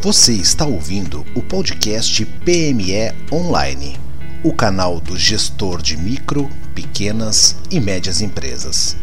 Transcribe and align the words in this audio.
Você 0.00 0.32
está 0.32 0.64
ouvindo 0.64 1.26
o 1.34 1.42
podcast 1.42 2.24
PME 2.24 3.12
Online, 3.32 3.96
o 4.44 4.54
canal 4.54 5.00
do 5.00 5.16
gestor 5.16 5.82
de 5.82 5.96
micro, 5.96 6.48
pequenas 6.72 7.60
e 7.68 7.80
médias 7.80 8.20
empresas. 8.20 8.96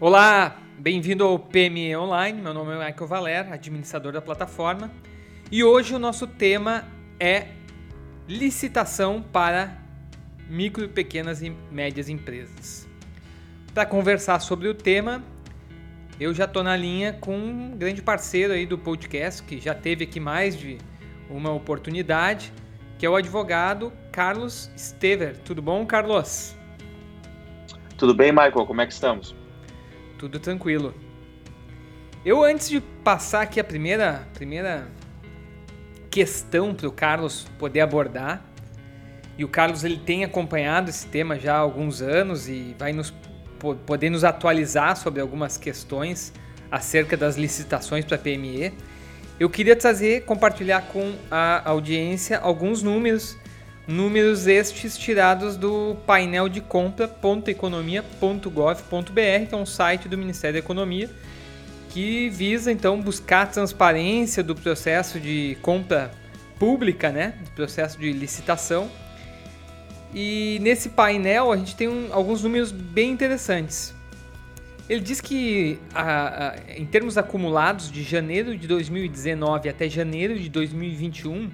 Olá, 0.00 0.56
bem-vindo 0.76 1.22
ao 1.22 1.38
PME 1.38 1.96
Online. 1.96 2.42
Meu 2.42 2.52
nome 2.52 2.72
é 2.72 2.86
Michael 2.86 3.06
Valer, 3.06 3.52
administrador 3.52 4.12
da 4.12 4.20
plataforma, 4.20 4.90
e 5.48 5.62
hoje 5.62 5.94
o 5.94 5.98
nosso 6.00 6.26
tema 6.26 6.88
é 7.20 7.46
licitação 8.26 9.22
para 9.22 9.79
micro, 10.50 10.88
pequenas 10.88 11.40
e 11.40 11.50
médias 11.70 12.08
empresas. 12.08 12.88
Para 13.72 13.86
conversar 13.86 14.40
sobre 14.40 14.66
o 14.66 14.74
tema, 14.74 15.22
eu 16.18 16.34
já 16.34 16.44
estou 16.44 16.64
na 16.64 16.76
linha 16.76 17.12
com 17.12 17.36
um 17.36 17.76
grande 17.78 18.02
parceiro 18.02 18.52
aí 18.52 18.66
do 18.66 18.76
podcast, 18.76 19.44
que 19.44 19.60
já 19.60 19.74
teve 19.74 20.04
aqui 20.04 20.18
mais 20.18 20.58
de 20.58 20.76
uma 21.30 21.52
oportunidade, 21.52 22.52
que 22.98 23.06
é 23.06 23.08
o 23.08 23.14
advogado 23.14 23.92
Carlos 24.10 24.70
Stever. 24.76 25.38
Tudo 25.38 25.62
bom, 25.62 25.86
Carlos? 25.86 26.56
Tudo 27.96 28.12
bem, 28.12 28.32
Michael? 28.32 28.66
Como 28.66 28.80
é 28.80 28.86
que 28.86 28.92
estamos? 28.92 29.36
Tudo 30.18 30.40
tranquilo. 30.40 30.92
Eu, 32.24 32.42
antes 32.42 32.68
de 32.68 32.80
passar 32.80 33.42
aqui 33.42 33.60
a 33.60 33.64
primeira, 33.64 34.28
primeira 34.34 34.88
questão 36.10 36.74
para 36.74 36.88
o 36.88 36.92
Carlos 36.92 37.46
poder 37.56 37.80
abordar, 37.80 38.44
e 39.36 39.44
o 39.44 39.48
Carlos 39.48 39.84
ele 39.84 39.96
tem 39.96 40.24
acompanhado 40.24 40.90
esse 40.90 41.06
tema 41.06 41.38
já 41.38 41.54
há 41.54 41.58
alguns 41.58 42.02
anos 42.02 42.48
e 42.48 42.74
vai 42.78 42.92
nos 42.92 43.12
poder 43.86 44.10
nos 44.10 44.24
atualizar 44.24 44.96
sobre 44.96 45.20
algumas 45.20 45.56
questões 45.56 46.32
acerca 46.70 47.16
das 47.16 47.36
licitações 47.36 48.04
para 48.04 48.18
PME. 48.18 48.72
Eu 49.38 49.50
queria 49.50 49.76
trazer, 49.76 50.24
compartilhar 50.24 50.82
com 50.82 51.14
a 51.30 51.62
audiência 51.68 52.38
alguns 52.38 52.82
números, 52.82 53.36
números 53.86 54.46
estes 54.46 54.98
tirados 54.98 55.56
do 55.56 55.96
painel 56.06 56.48
de 56.48 56.60
compra.economia.gov.br, 56.60 59.46
que 59.48 59.54
é 59.54 59.56
um 59.56 59.66
site 59.66 60.08
do 60.08 60.18
Ministério 60.18 60.54
da 60.54 60.58
Economia, 60.58 61.08
que 61.88 62.28
visa 62.28 62.70
então 62.70 63.00
buscar 63.00 63.50
transparência 63.50 64.42
do 64.42 64.54
processo 64.54 65.18
de 65.18 65.56
compra 65.62 66.10
pública, 66.58 67.10
né, 67.10 67.34
do 67.42 67.50
processo 67.52 67.98
de 67.98 68.12
licitação 68.12 68.90
e 70.14 70.58
nesse 70.60 70.88
painel 70.88 71.52
a 71.52 71.56
gente 71.56 71.76
tem 71.76 71.88
um, 71.88 72.12
alguns 72.12 72.42
números 72.42 72.72
bem 72.72 73.10
interessantes. 73.10 73.94
Ele 74.88 75.00
diz 75.00 75.20
que, 75.20 75.78
a, 75.94 76.48
a, 76.48 76.56
em 76.76 76.84
termos 76.84 77.16
acumulados 77.16 77.92
de 77.92 78.02
janeiro 78.02 78.58
de 78.58 78.66
2019 78.66 79.68
até 79.68 79.88
janeiro 79.88 80.36
de 80.36 80.48
2021, 80.48 81.48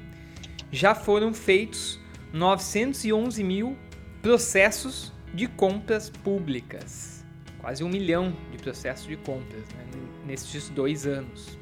já 0.73 0.95
foram 0.95 1.35
feitos 1.35 2.01
911 2.33 3.45
mil 3.45 3.77
processos 4.23 5.13
de 5.35 5.47
compras 5.47 6.09
públicas. 6.09 7.23
Quase 7.61 7.85
um 7.85 7.91
milhão 7.91 8.35
de 8.51 8.57
processos 8.57 9.07
de 9.07 9.17
compras 9.17 9.65
né, 9.75 9.85
nesses 10.27 10.71
dois 10.71 11.07
anos. 11.07 11.59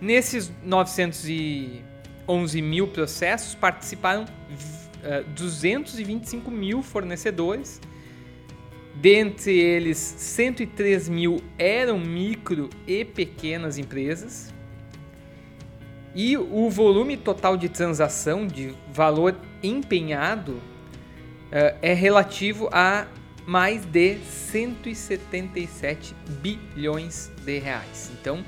Nesses 0.00 0.50
911 0.64 2.60
mil 2.60 2.88
processos 2.88 3.54
participaram 3.54 4.24
225 5.34 6.50
eh, 6.50 6.54
mil 6.54 6.82
fornecedores. 6.82 7.80
Dentre 8.94 9.58
eles, 9.58 9.98
103 9.98 11.08
mil 11.08 11.42
eram 11.58 11.98
micro 11.98 12.68
e 12.86 13.04
pequenas 13.04 13.78
empresas. 13.78 14.52
E 16.14 16.36
o 16.36 16.68
volume 16.68 17.16
total 17.16 17.56
de 17.56 17.70
transação, 17.70 18.46
de 18.46 18.74
valor 18.92 19.34
empenhado, 19.62 20.52
uh, 20.52 21.78
é 21.80 21.94
relativo 21.94 22.68
a 22.70 23.06
mais 23.46 23.84
de 23.86 24.18
177 24.18 26.14
bilhões 26.42 27.32
de 27.44 27.58
reais. 27.58 28.10
Então, 28.20 28.44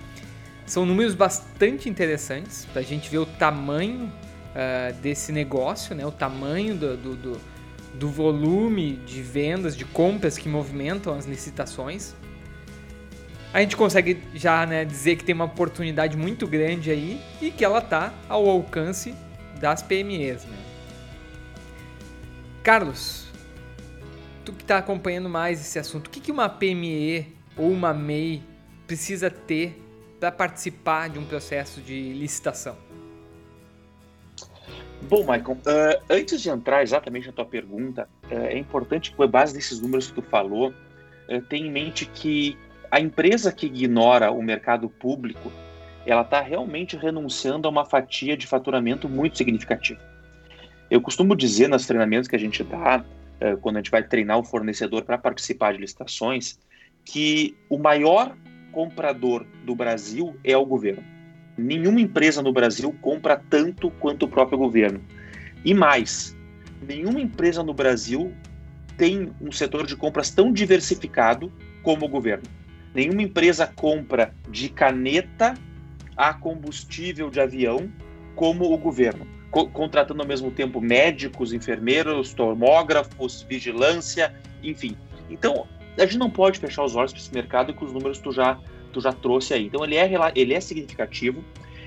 são 0.67 0.85
números 0.87 1.15
bastante 1.15 1.89
interessantes 1.89 2.67
para 2.67 2.81
a 2.81 2.85
gente 2.85 3.11
ver 3.11 3.19
o 3.19 3.27
tamanho 3.27 4.13
uh, 4.55 4.95
desse 5.01 5.33
negócio, 5.33 5.95
né? 5.95 6.07
o 6.07 6.13
tamanho 6.13 6.75
do, 6.77 6.97
do, 6.97 7.17
do, 7.17 7.41
do 7.95 8.09
volume 8.09 8.97
de 9.07 9.23
vendas, 9.23 9.77
de 9.77 9.85
compras 9.85 10.39
que 10.39 10.49
movimentam 10.49 11.15
as 11.15 11.27
licitações. 11.27 12.15
A 13.53 13.61
gente 13.61 13.77
consegue 13.77 14.21
já 14.35 14.67
né, 14.67 14.85
dizer 14.85 15.17
que 15.17 15.25
tem 15.25 15.35
uma 15.35 15.45
oportunidade 15.45 16.17
muito 16.17 16.47
grande 16.47 16.91
aí 16.91 17.21
e 17.41 17.51
que 17.51 17.65
ela 17.65 17.79
está 17.79 18.13
ao 18.29 18.49
alcance 18.49 19.15
das 19.61 19.83
PMEs. 19.83 20.45
Né? 20.45 20.57
Carlos, 22.65 23.27
tu 24.45 24.53
que 24.53 24.63
está 24.63 24.79
acompanhando 24.79 25.29
mais 25.29 25.61
esse 25.61 25.79
assunto, 25.79 26.09
o 26.09 26.11
que, 26.11 26.21
que 26.21 26.33
uma 26.33 26.49
PME 26.49 27.33
ou 27.57 27.71
uma 27.71 27.95
MEI 27.95 28.43
precisa 28.87 29.31
ter 29.31 29.81
para 30.19 30.33
participar 30.33 31.09
de 31.09 31.19
um 31.19 31.25
processo 31.25 31.81
de 31.81 32.13
licitação? 32.13 32.84
Bom, 35.09 35.21
Michael, 35.21 35.53
uh, 35.53 36.03
antes 36.09 36.41
de 36.41 36.49
entrar 36.49 36.83
exatamente 36.83 37.27
na 37.27 37.33
tua 37.33 37.45
pergunta, 37.45 38.09
uh, 38.25 38.35
é 38.35 38.57
importante, 38.57 39.13
com 39.13 39.27
base 39.27 39.55
nesses 39.55 39.79
números 39.79 40.09
que 40.09 40.15
tu 40.15 40.23
falou, 40.23 40.73
uh, 41.29 41.43
ter 41.43 41.59
em 41.59 41.71
mente 41.71 42.07
que 42.07 42.57
a 42.91 42.99
empresa 43.01 43.53
que 43.53 43.67
ignora 43.67 44.31
o 44.31 44.43
mercado 44.43 44.89
público, 44.89 45.53
ela 46.07 46.23
está 46.23 46.41
realmente 46.41 46.97
renunciando 46.97 47.69
a 47.69 47.71
uma 47.71 47.85
fatia 47.85 48.35
de 48.35 48.47
faturamento 48.47 49.07
muito 49.07 49.37
significativa. 49.37 50.01
Eu 50.91 51.01
costumo 51.03 51.37
dizer 51.37 51.69
nos 51.69 51.87
treinamentos 51.87 52.29
que 52.29 52.37
a 52.37 52.39
gente 52.39 52.63
dá, 52.63 53.05
quando 53.63 53.77
a 53.77 53.79
gente 53.81 53.91
vai 53.91 54.03
treinar 54.03 54.39
o 54.39 54.45
fornecedor 54.45 55.03
para 55.03 55.19
participar 55.19 55.73
de 55.73 55.81
licitações, 55.81 56.59
que 57.05 57.57
o 57.69 57.79
maior 57.79 58.37
comprador 58.71 59.47
do 59.65 59.75
Brasil 59.75 60.37
é 60.45 60.57
o 60.57 60.65
governo. 60.65 61.14
Nenhuma 61.57 62.01
empresa 62.01 62.43
no 62.43 62.53
Brasil 62.53 62.95
compra 63.01 63.41
tanto 63.49 63.91
quanto 63.91 64.25
o 64.25 64.29
próprio 64.29 64.59
governo. 64.59 65.01
E 65.65 65.73
mais, 65.73 66.37
nenhuma 66.87 67.21
empresa 67.21 67.63
no 67.63 67.73
Brasil 67.73 68.33
tem 68.97 69.33
um 69.41 69.53
setor 69.53 69.87
de 69.87 69.97
compras 69.97 70.31
tão 70.31 70.53
diversificado 70.53 71.53
como 71.83 72.07
o 72.07 72.09
governo. 72.09 72.45
Nenhuma 72.95 73.23
empresa 73.23 73.67
compra 73.67 74.35
de 74.49 74.69
caneta 74.69 75.55
a 76.17 76.33
combustível 76.33 77.31
de 77.31 77.41
avião 77.41 77.91
como 78.37 78.73
o 78.73 78.79
governo, 78.79 79.27
co 79.51 79.69
contratando 79.69 80.23
ao 80.23 80.29
mesmo 80.29 80.51
tempo 80.51 80.81
médicos, 80.81 81.53
enfermeiros, 81.53 82.33
tomógrafos, 82.35 83.43
vigilância, 83.43 84.35
enfim. 84.63 84.97
Então, 85.31 85.67
a 85.97 86.03
gente 86.03 86.19
não 86.19 86.31
pode 86.31 86.59
fechar 86.59 86.85
os 86.85 86.95
olhos 86.97 87.13
para 87.13 87.21
esse 87.21 87.33
mercado 87.33 87.75
com 87.75 87.85
os 87.85 87.93
números 87.93 88.19
tu 88.19 88.33
já 88.33 88.59
tu 88.95 89.01
já 89.01 89.13
trouxe 89.13 89.53
aí. 89.53 89.67
Então 89.67 89.85
ele 89.85 89.97
é, 89.97 90.11
ele 90.35 90.55
é 90.55 90.61
significativo, 90.61 91.45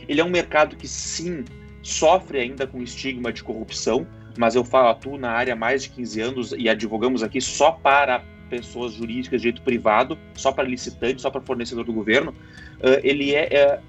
ele 0.07 0.21
é 0.21 0.23
um 0.23 0.29
mercado 0.29 0.75
que 0.75 0.87
sim 0.87 1.43
sofre 1.81 2.39
ainda 2.39 2.67
com 2.67 2.81
estigma 2.83 3.31
de 3.31 3.43
corrupção, 3.43 4.05
mas 4.37 4.55
eu 4.55 4.63
falo, 4.63 4.89
atuo 4.89 5.17
na 5.17 5.31
área 5.31 5.53
há 5.53 5.55
mais 5.55 5.83
de 5.83 5.89
15 5.89 6.21
anos 6.21 6.51
e 6.57 6.69
advogamos 6.69 7.23
aqui 7.23 7.41
só 7.41 7.71
para 7.71 8.23
pessoas 8.49 8.93
jurídicas 8.93 9.41
de 9.41 9.47
direito 9.47 9.63
privado, 9.63 10.17
só 10.35 10.51
para 10.51 10.67
licitante, 10.67 11.21
só 11.21 11.29
para 11.29 11.41
fornecedor 11.41 11.83
do 11.83 11.93
governo. 11.93 12.31
Uh, 12.79 12.99
ele 13.03 13.33
é, 13.33 13.53
é, 13.53 13.79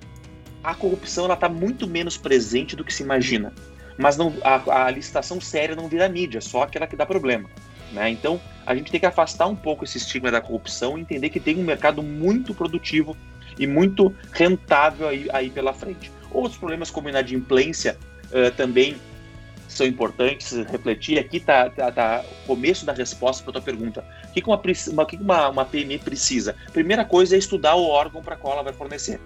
a 0.62 0.74
corrupção 0.74 1.26
ela 1.26 1.34
está 1.34 1.48
muito 1.48 1.86
menos 1.86 2.16
presente 2.16 2.74
do 2.74 2.84
que 2.84 2.92
se 2.92 3.02
imagina, 3.02 3.52
mas 3.98 4.16
não, 4.16 4.32
a, 4.42 4.86
a 4.86 4.90
licitação 4.90 5.40
séria 5.40 5.76
não 5.76 5.88
vira 5.88 6.08
mídia, 6.08 6.40
só 6.40 6.62
aquela 6.62 6.86
que 6.86 6.96
dá 6.96 7.04
problema. 7.04 7.48
Né? 7.92 8.10
Então, 8.10 8.40
a 8.66 8.74
gente 8.74 8.90
tem 8.90 9.00
que 9.00 9.06
afastar 9.06 9.46
um 9.46 9.56
pouco 9.56 9.84
esse 9.84 9.98
estigma 9.98 10.30
da 10.30 10.40
corrupção 10.40 10.98
e 10.98 11.00
entender 11.00 11.30
que 11.30 11.40
tem 11.40 11.58
um 11.58 11.64
mercado 11.64 12.02
muito 12.02 12.54
produtivo 12.54 13.16
e 13.58 13.66
muito 13.66 14.14
rentável 14.32 15.08
aí, 15.08 15.28
aí 15.32 15.50
pela 15.50 15.72
frente. 15.72 16.12
Outros 16.30 16.56
problemas 16.56 16.90
como 16.90 17.08
inadimplência 17.08 17.96
uh, 18.26 18.50
também 18.56 18.96
são 19.68 19.86
importantes 19.86 20.52
refletir. 20.70 21.18
Aqui 21.18 21.38
está 21.38 21.70
tá, 21.70 21.90
tá 21.90 22.24
o 22.44 22.46
começo 22.46 22.84
da 22.84 22.92
resposta 22.92 23.42
para 23.42 23.50
a 23.50 23.52
tua 23.54 23.62
pergunta. 23.62 24.04
O 24.28 24.32
que, 24.32 24.42
uma, 24.42 24.60
uma, 24.92 25.06
que 25.06 25.16
uma, 25.16 25.48
uma 25.48 25.64
PME 25.64 25.98
precisa? 25.98 26.54
Primeira 26.72 27.04
coisa 27.04 27.36
é 27.36 27.38
estudar 27.38 27.74
o 27.74 27.86
órgão 27.86 28.22
para 28.22 28.36
qual 28.36 28.54
ela 28.54 28.62
vai 28.62 28.72
fornecer. 28.72 29.20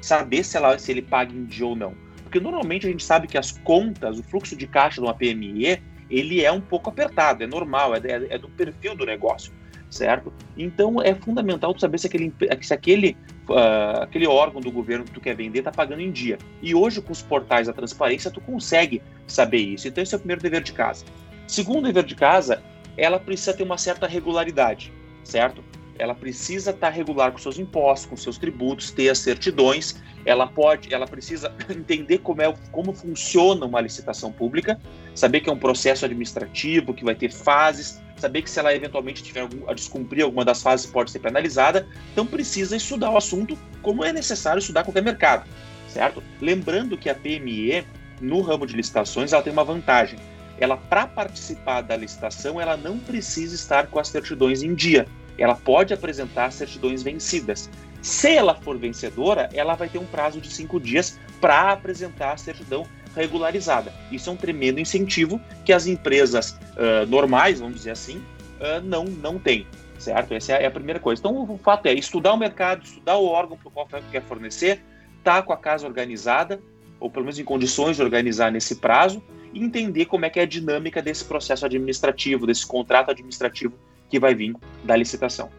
Saber 0.00 0.44
se, 0.44 0.56
ela, 0.56 0.78
se 0.78 0.90
ele 0.90 1.02
paga 1.02 1.32
em 1.32 1.44
dia 1.44 1.66
ou 1.66 1.76
não. 1.76 1.94
Porque 2.22 2.40
normalmente 2.40 2.86
a 2.86 2.90
gente 2.90 3.04
sabe 3.04 3.26
que 3.26 3.38
as 3.38 3.52
contas, 3.52 4.18
o 4.18 4.22
fluxo 4.22 4.56
de 4.56 4.66
caixa 4.66 5.00
de 5.00 5.06
uma 5.06 5.14
PME, 5.14 5.80
ele 6.10 6.44
é 6.44 6.50
um 6.50 6.60
pouco 6.60 6.90
apertado, 6.90 7.42
é 7.42 7.46
normal, 7.46 7.94
é, 7.94 7.98
é, 7.98 8.26
é 8.30 8.38
do 8.38 8.48
perfil 8.48 8.94
do 8.94 9.04
negócio, 9.04 9.52
certo? 9.90 10.32
Então 10.56 11.00
é 11.02 11.14
fundamental 11.14 11.72
tu 11.74 11.80
saber 11.80 11.98
se 11.98 12.06
aquele, 12.06 12.32
se 12.60 12.74
aquele, 12.74 13.16
uh, 13.48 14.02
aquele 14.02 14.26
órgão 14.26 14.60
do 14.60 14.70
governo 14.70 15.04
que 15.04 15.12
tu 15.12 15.20
quer 15.20 15.34
vender 15.34 15.60
está 15.60 15.70
pagando 15.70 16.02
em 16.02 16.10
dia. 16.10 16.38
E 16.62 16.74
hoje, 16.74 17.00
com 17.00 17.12
os 17.12 17.22
portais 17.22 17.66
da 17.66 17.72
transparência, 17.72 18.30
tu 18.30 18.40
consegue 18.40 19.02
saber 19.26 19.58
isso. 19.58 19.88
Então, 19.88 20.02
esse 20.02 20.14
é 20.14 20.16
o 20.16 20.20
primeiro 20.20 20.42
dever 20.42 20.62
de 20.62 20.72
casa. 20.72 21.04
Segundo 21.46 21.86
dever 21.86 22.04
de 22.04 22.14
casa 22.14 22.62
ela 22.96 23.18
precisa 23.18 23.52
ter 23.52 23.62
uma 23.62 23.78
certa 23.78 24.06
regularidade, 24.06 24.92
certo? 25.22 25.62
Ela 25.98 26.14
precisa 26.14 26.70
estar 26.70 26.90
regular 26.90 27.30
com 27.32 27.38
seus 27.38 27.58
impostos, 27.58 28.08
com 28.08 28.16
seus 28.16 28.36
tributos, 28.36 28.90
ter 28.90 29.08
as 29.08 29.18
certidões. 29.18 30.02
Ela 30.24 30.46
pode, 30.46 30.92
ela 30.92 31.06
precisa 31.06 31.52
entender 31.70 32.18
como 32.18 32.42
é, 32.42 32.52
como 32.72 32.92
funciona 32.92 33.64
uma 33.64 33.80
licitação 33.80 34.32
pública, 34.32 34.80
saber 35.14 35.40
que 35.40 35.48
é 35.48 35.52
um 35.52 35.58
processo 35.58 36.04
administrativo 36.04 36.92
que 36.92 37.04
vai 37.04 37.14
ter 37.14 37.30
fases, 37.30 38.02
saber 38.16 38.42
que 38.42 38.50
se 38.50 38.58
ela 38.58 38.74
eventualmente 38.74 39.22
tiver 39.22 39.48
a 39.66 39.74
descumprir 39.74 40.24
alguma 40.24 40.44
das 40.44 40.62
fases 40.62 40.86
pode 40.86 41.10
ser 41.10 41.20
penalizada. 41.20 41.86
Então 42.12 42.26
precisa 42.26 42.76
estudar 42.76 43.10
o 43.10 43.16
assunto 43.16 43.56
como 43.82 44.04
é 44.04 44.12
necessário 44.12 44.58
estudar 44.58 44.82
qualquer 44.82 45.02
mercado, 45.02 45.48
certo? 45.88 46.22
Lembrando 46.40 46.96
que 46.98 47.08
a 47.08 47.14
PME 47.14 47.84
no 48.20 48.40
ramo 48.40 48.66
de 48.66 48.74
licitações 48.74 49.32
ela 49.32 49.42
tem 49.42 49.52
uma 49.52 49.64
vantagem 49.64 50.18
ela 50.58 50.76
para 50.76 51.06
participar 51.06 51.80
da 51.82 51.96
licitação, 51.96 52.60
ela 52.60 52.76
não 52.76 52.98
precisa 52.98 53.54
estar 53.54 53.86
com 53.88 53.98
as 53.98 54.08
certidões 54.08 54.62
em 54.62 54.74
dia. 54.74 55.06
Ela 55.38 55.54
pode 55.54 55.92
apresentar 55.92 56.52
certidões 56.52 57.02
vencidas. 57.02 57.70
Se 58.02 58.34
ela 58.34 58.54
for 58.54 58.76
vencedora, 58.76 59.48
ela 59.52 59.74
vai 59.74 59.88
ter 59.88 59.98
um 59.98 60.04
prazo 60.04 60.40
de 60.40 60.52
cinco 60.52 60.78
dias 60.78 61.18
para 61.40 61.72
apresentar 61.72 62.32
a 62.32 62.36
certidão 62.36 62.86
regularizada. 63.14 63.92
Isso 64.10 64.28
é 64.28 64.32
um 64.32 64.36
tremendo 64.36 64.80
incentivo 64.80 65.40
que 65.64 65.72
as 65.72 65.86
empresas 65.86 66.50
uh, 66.50 67.06
normais, 67.08 67.60
vamos 67.60 67.76
dizer 67.76 67.92
assim, 67.92 68.18
uh, 68.18 68.80
não, 68.82 69.04
não 69.04 69.38
têm, 69.38 69.66
certo? 69.98 70.34
Essa 70.34 70.54
é 70.54 70.66
a 70.66 70.70
primeira 70.70 71.00
coisa. 71.00 71.20
Então, 71.20 71.42
o 71.42 71.58
fato 71.58 71.86
é 71.86 71.94
estudar 71.94 72.32
o 72.32 72.36
mercado, 72.36 72.84
estudar 72.84 73.16
o 73.16 73.26
órgão 73.26 73.56
para 73.56 73.68
o 73.68 73.70
qual 73.70 73.88
quer 74.10 74.22
fornecer, 74.22 74.82
estar 75.18 75.36
tá 75.36 75.42
com 75.42 75.52
a 75.52 75.56
casa 75.56 75.86
organizada, 75.86 76.60
ou 77.00 77.10
pelo 77.10 77.24
menos 77.24 77.38
em 77.38 77.44
condições 77.44 77.96
de 77.96 78.02
organizar 78.02 78.50
nesse 78.50 78.76
prazo, 78.76 79.22
e 79.52 79.62
entender 79.62 80.06
como 80.06 80.26
é 80.26 80.30
que 80.30 80.40
é 80.40 80.42
a 80.42 80.46
dinâmica 80.46 81.00
desse 81.00 81.24
processo 81.24 81.64
administrativo, 81.64 82.46
desse 82.46 82.66
contrato 82.66 83.10
administrativo 83.10 83.74
que 84.14 84.20
vai 84.20 84.32
vir 84.32 84.54
da 84.84 84.94
licitação. 84.94 85.50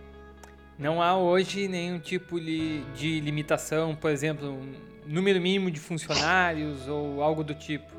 Não 0.80 1.02
há 1.02 1.18
hoje 1.18 1.68
nenhum 1.68 2.00
tipo 2.00 2.40
de 2.40 3.20
limitação, 3.20 3.94
por 3.94 4.10
exemplo, 4.10 4.50
um 4.50 4.74
número 5.06 5.42
mínimo 5.42 5.70
de 5.70 5.78
funcionários 5.78 6.88
ou 6.88 7.22
algo 7.22 7.44
do 7.44 7.54
tipo? 7.54 7.92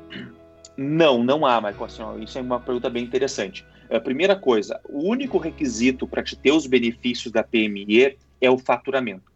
Não, 0.75 1.23
não 1.23 1.45
há, 1.45 1.61
Michael. 1.61 1.85
Assim, 1.85 2.23
isso 2.23 2.39
é 2.39 2.41
uma 2.41 2.59
pergunta 2.59 2.89
bem 2.89 3.03
interessante. 3.03 3.63
A 3.87 3.99
primeira 3.99 4.35
coisa, 4.35 4.81
o 4.89 5.07
único 5.07 5.37
requisito 5.37 6.07
para 6.07 6.23
te 6.23 6.35
ter 6.35 6.51
os 6.51 6.65
benefícios 6.65 7.31
da 7.31 7.43
PME 7.43 8.17
é 8.41 8.49
o 8.49 8.57
faturamento. 8.57 9.31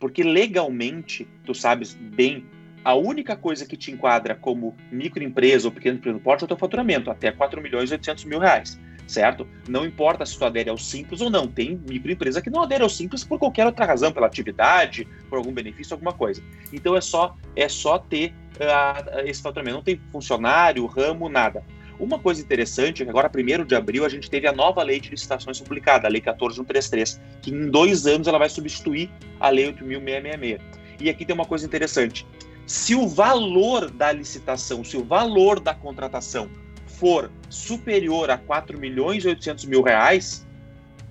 Porque 0.00 0.24
legalmente, 0.24 1.24
tu 1.44 1.54
sabes 1.54 1.94
bem 1.94 2.44
a 2.84 2.96
única 2.96 3.36
coisa 3.36 3.64
que 3.64 3.76
te 3.76 3.92
enquadra 3.92 4.34
como 4.34 4.76
microempresa 4.90 5.68
ou 5.68 5.72
pequeno 5.72 5.98
empresa 5.98 6.18
porte 6.18 6.42
é 6.42 6.44
o 6.46 6.48
teu 6.48 6.56
faturamento, 6.56 7.12
até 7.12 7.30
4 7.30 7.62
milhões 7.62 7.90
e 7.90 7.94
800 7.94 8.24
mil 8.24 8.40
reais, 8.40 8.78
certo? 9.06 9.46
Não 9.68 9.84
importa 9.84 10.24
se 10.24 10.38
tu 10.38 10.44
adere 10.44 10.70
ao 10.70 10.78
Simples 10.78 11.20
ou 11.20 11.30
não, 11.30 11.46
tem 11.46 11.80
microempresa 11.88 12.40
que 12.40 12.50
não 12.50 12.62
adere 12.62 12.82
ao 12.82 12.88
Simples 12.88 13.24
por 13.24 13.38
qualquer 13.38 13.66
outra 13.66 13.84
razão, 13.84 14.12
pela 14.12 14.26
atividade, 14.26 15.06
por 15.28 15.38
algum 15.38 15.52
benefício, 15.52 15.94
alguma 15.94 16.12
coisa. 16.12 16.42
Então 16.72 16.96
é 16.96 17.00
só, 17.00 17.36
é 17.54 17.68
só 17.68 17.98
ter 17.98 18.34
uh, 18.56 19.20
esse 19.26 19.42
faturamento, 19.42 19.76
não 19.76 19.82
tem 19.82 20.00
funcionário, 20.10 20.86
ramo, 20.86 21.28
nada. 21.28 21.64
Uma 21.98 22.18
coisa 22.18 22.42
interessante 22.42 23.02
é 23.02 23.04
que 23.04 23.10
agora, 23.10 23.30
1 23.32 23.64
de 23.64 23.76
abril, 23.76 24.04
a 24.04 24.08
gente 24.08 24.28
teve 24.28 24.48
a 24.48 24.52
nova 24.52 24.82
lei 24.82 24.98
de 24.98 25.10
licitações 25.10 25.60
publicada, 25.60 26.08
a 26.08 26.10
Lei 26.10 26.20
14133, 26.20 27.20
que 27.40 27.52
em 27.52 27.70
dois 27.70 28.04
anos 28.06 28.26
ela 28.26 28.38
vai 28.38 28.48
substituir 28.48 29.08
a 29.38 29.48
Lei 29.48 29.72
8.666. 29.72 30.60
E 31.00 31.08
aqui 31.08 31.24
tem 31.24 31.34
uma 31.34 31.44
coisa 31.44 31.64
interessante 31.64 32.26
se 32.66 32.94
o 32.94 33.06
valor 33.06 33.90
da 33.90 34.10
licitação, 34.12 34.82
se 34.82 34.96
o 34.96 35.04
valor 35.04 35.60
da 35.60 35.74
contratação 35.74 36.48
for 36.94 37.30
superior 37.48 38.30
a 38.30 38.38
4 38.38 38.78
milhões 38.78 39.24
e 39.24 39.28
800 39.28 39.64
mil 39.66 39.82
reais, 39.82 40.46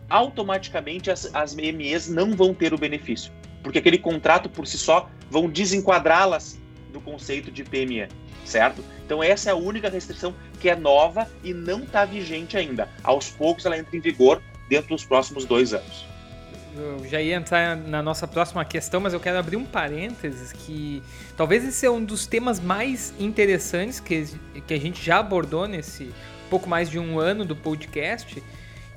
automaticamente 0.10 1.10
as, 1.10 1.34
as 1.34 1.56
MEs 1.56 2.08
não 2.08 2.36
vão 2.36 2.54
ter 2.54 2.74
o 2.74 2.78
benefício, 2.78 3.32
porque 3.62 3.80
aquele 3.80 3.98
contrato 3.98 4.50
por 4.50 4.68
si 4.68 4.78
só 4.78 5.10
vão 5.30 5.50
desenquadrá-las 5.50 6.60
do 6.92 7.02
conceito 7.02 7.52
de 7.52 7.64
PME, 7.64 8.08
certo? 8.46 8.84
Então 9.06 9.24
essa 9.24 9.50
é 9.50 9.54
a 9.54 9.56
única 9.56 9.90
restrição 9.90 10.34
que 10.60 10.70
é 10.70 10.76
nova 10.76 11.30
e 11.44 11.54
não 11.54 11.84
está 11.84 12.06
vigente 12.06 12.58
ainda. 12.58 12.88
Aos 13.04 13.30
poucos 13.30 13.66
ela 13.66 13.78
entra 13.78 13.98
em 13.98 14.00
vigor 14.00 14.42
dentro 14.70 14.90
dos 14.90 15.04
próximos 15.04 15.46
dois 15.46 15.74
anos 15.74 16.13
eu 16.76 17.06
já 17.08 17.22
ia 17.22 17.36
entrar 17.36 17.76
na 17.78 18.02
nossa 18.02 18.28
próxima 18.28 18.64
questão, 18.66 19.00
mas 19.00 19.14
eu 19.14 19.20
quero 19.20 19.38
abrir 19.38 19.56
um 19.56 19.66
parênteses 19.66 20.52
que 20.52 21.02
talvez 21.38 21.64
esse 21.64 21.86
é 21.86 21.92
um 21.92 22.04
dos 22.04 22.26
temas 22.26 22.60
mais 22.60 23.14
interessantes 23.20 24.00
que, 24.00 24.26
que 24.66 24.74
a 24.74 24.80
gente 24.80 25.04
já 25.04 25.20
abordou 25.20 25.68
nesse 25.68 26.12
pouco 26.50 26.70
mais 26.70 26.90
de 26.90 27.00
um 27.00 27.20
ano 27.20 27.46
do 27.46 27.56
podcast 27.56 28.42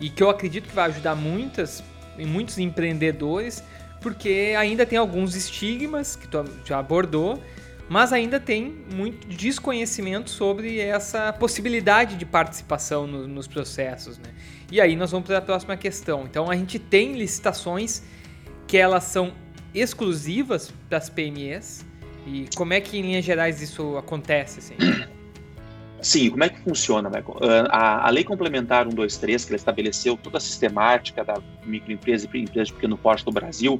e 0.00 0.10
que 0.10 0.22
eu 0.22 0.30
acredito 0.30 0.68
que 0.68 0.74
vai 0.74 0.86
ajudar 0.86 1.14
muitas 1.14 1.82
muitos 2.24 2.58
empreendedores, 2.58 3.62
porque 4.00 4.54
ainda 4.58 4.86
tem 4.86 4.98
alguns 4.98 5.34
estigmas 5.34 6.16
que 6.16 6.26
tu 6.26 6.44
já 6.64 6.78
abordou, 6.78 7.42
mas 7.88 8.12
ainda 8.12 8.40
tem 8.40 8.84
muito 8.92 9.26
desconhecimento 9.28 10.30
sobre 10.30 10.78
essa 10.78 11.32
possibilidade 11.32 12.16
de 12.16 12.26
participação 12.26 13.06
no, 13.06 13.28
nos 13.28 13.46
processos, 13.46 14.18
né? 14.18 14.34
E 14.70 14.80
aí 14.80 14.96
nós 14.96 15.12
vamos 15.12 15.26
para 15.26 15.38
a 15.38 15.42
próxima 15.42 15.76
questão. 15.76 16.24
Então 16.24 16.50
a 16.50 16.56
gente 16.56 16.78
tem 16.78 17.12
licitações 17.12 18.02
que 18.66 18.76
elas 18.76 19.04
são 19.04 19.32
exclusivas 19.72 20.72
para 20.88 20.98
as 20.98 21.08
PMEs. 21.08 21.84
E 22.26 22.46
como 22.56 22.72
é 22.72 22.80
que 22.80 22.98
em 22.98 23.02
linhas 23.02 23.24
gerais 23.24 23.62
isso 23.62 23.96
acontece? 23.96 24.58
Assim? 24.58 24.74
Sim, 26.02 26.30
como 26.30 26.44
é 26.44 26.48
que 26.48 26.60
funciona, 26.60 27.08
Michael? 27.08 27.38
Ah, 27.70 28.04
a, 28.04 28.06
a 28.08 28.10
Lei 28.10 28.24
Complementar 28.24 28.84
123, 28.84 29.44
que 29.44 29.50
ela 29.52 29.56
estabeleceu 29.56 30.16
toda 30.16 30.38
a 30.38 30.40
sistemática 30.40 31.24
da 31.24 31.34
microempresa 31.64 32.28
e 32.32 32.40
empresa 32.40 32.66
de 32.66 32.72
pequeno 32.74 32.98
porte 32.98 33.24
do 33.24 33.30
Brasil, 33.30 33.78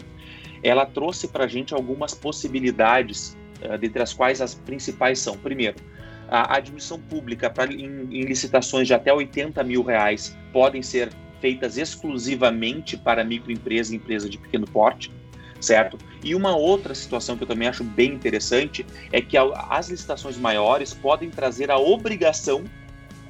ela 0.62 0.86
trouxe 0.86 1.28
para 1.28 1.44
a 1.44 1.46
gente 1.48 1.74
algumas 1.74 2.14
possibilidades, 2.14 3.36
dentre 3.80 4.02
as 4.02 4.12
quais 4.12 4.40
as 4.40 4.54
principais 4.54 5.18
são, 5.18 5.36
primeiro, 5.36 5.76
a 6.28 6.56
admissão 6.56 6.98
pública 6.98 7.48
pra, 7.48 7.66
em, 7.66 8.08
em 8.10 8.22
licitações 8.22 8.86
de 8.86 8.94
até 8.94 9.12
80 9.12 9.62
mil 9.62 9.82
reais 9.82 10.36
podem 10.52 10.82
ser 10.82 11.10
feitas 11.40 11.76
exclusivamente 11.76 12.96
para 12.96 13.22
microempresa 13.24 13.92
e 13.92 13.96
empresa 13.96 14.28
de 14.28 14.38
pequeno 14.38 14.66
porte, 14.66 15.12
certo? 15.60 15.98
E 16.24 16.34
uma 16.34 16.56
outra 16.56 16.94
situação 16.94 17.36
que 17.36 17.44
eu 17.44 17.46
também 17.46 17.68
acho 17.68 17.84
bem 17.84 18.12
interessante 18.12 18.84
é 19.12 19.20
que 19.20 19.36
as 19.36 19.88
licitações 19.88 20.36
maiores 20.36 20.92
podem 20.92 21.30
trazer 21.30 21.70
a 21.70 21.78
obrigação 21.78 22.64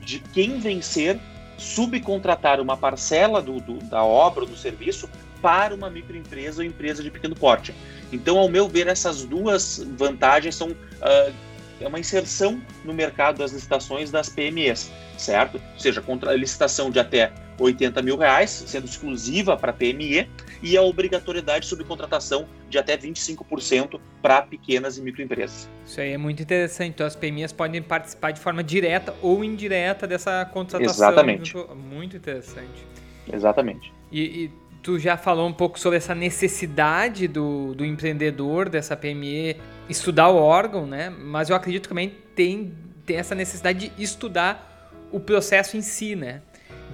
de 0.01 0.21
quem 0.21 0.59
vencer 0.59 1.19
subcontratar 1.59 2.61
uma 2.61 2.77
parcela 2.77 3.43
do, 3.43 3.61
do, 3.61 3.79
da 3.85 4.05
obra 4.05 4.45
ou 4.45 4.49
do 4.49 4.57
serviço 4.57 5.09
para 5.47 5.73
uma 5.73 5.89
microempresa 5.89 6.61
ou 6.61 6.67
empresa 6.67 7.05
de 7.05 7.09
pequeno 7.09 7.37
porte. 7.37 7.73
Então, 8.13 8.37
ao 8.37 8.49
meu 8.49 8.69
ver, 8.69 8.89
essas 8.89 9.25
duas 9.25 9.81
vantagens 9.97 10.57
são 10.57 10.71
uh, 10.71 11.33
é 11.81 11.87
uma 11.87 12.01
inserção 12.01 12.61
no 12.85 12.93
mercado 12.93 13.39
das 13.39 13.53
licitações 13.53 14.11
das 14.11 14.29
PMEs, 14.29 14.91
certo? 15.17 15.63
Ou 15.75 15.79
seja, 15.79 16.03
contra 16.03 16.35
licitação 16.35 16.91
de 16.91 16.99
até 16.99 17.33
80 17.61 18.03
mil 18.03 18.17
reais, 18.17 18.51
sendo 18.67 18.87
exclusiva 18.87 19.57
para 19.57 19.73
PME, 19.73 20.29
e 20.61 20.77
a 20.77 20.83
obrigatoriedade 20.83 21.61
de 21.61 21.67
subcontratação 21.67 22.49
de 22.69 22.77
até 22.77 22.97
25% 22.97 24.01
para 24.21 24.43
pequenas 24.43 24.99
e 24.99 25.03
microempresas. 25.03 25.69
Isso 25.85 26.01
aí 26.01 26.11
é 26.11 26.19
muito 26.19 26.43
interessante. 26.43 26.89
Então, 26.89 27.07
as 27.07 27.15
PMEs 27.15 27.53
podem 27.53 27.81
participar 27.81 28.33
de 28.33 28.41
forma 28.41 28.65
direta 28.65 29.15
ou 29.23 29.45
indireta 29.45 30.09
dessa 30.09 30.45
contratação. 30.47 31.09
Exatamente. 31.09 31.55
Muito 31.89 32.17
interessante. 32.17 32.85
Exatamente. 33.33 33.93
E, 34.11 34.21
e 34.21 34.66
tu 34.87 35.01
já 35.01 35.17
falou 35.17 35.49
um 35.49 35.53
pouco 35.53 35.81
sobre 35.81 35.97
essa 35.97 36.15
necessidade 36.15 37.27
do, 37.27 37.75
do 37.75 37.85
empreendedor, 37.85 38.69
dessa 38.69 38.97
PME, 38.97 39.57
estudar 39.89 40.29
o 40.29 40.37
órgão, 40.37 40.87
né? 40.87 41.11
Mas 41.11 41.51
eu 41.51 41.57
acredito 41.57 41.83
que 41.83 41.89
também 41.89 42.15
tem, 42.37 42.73
tem 43.05 43.17
essa 43.17 43.35
necessidade 43.35 43.89
de 43.89 44.01
estudar 44.01 44.93
o 45.11 45.19
processo 45.19 45.77
em 45.77 45.83
si, 45.83 46.15
né? 46.15 46.41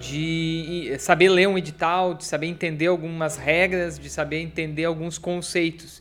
De 0.01 0.97
saber 0.99 1.29
ler 1.29 1.47
um 1.47 1.59
edital, 1.59 2.15
de 2.15 2.25
saber 2.25 2.47
entender 2.47 2.87
algumas 2.87 3.37
regras, 3.37 3.99
de 3.99 4.09
saber 4.09 4.41
entender 4.41 4.87
alguns 4.87 5.19
conceitos. 5.19 6.01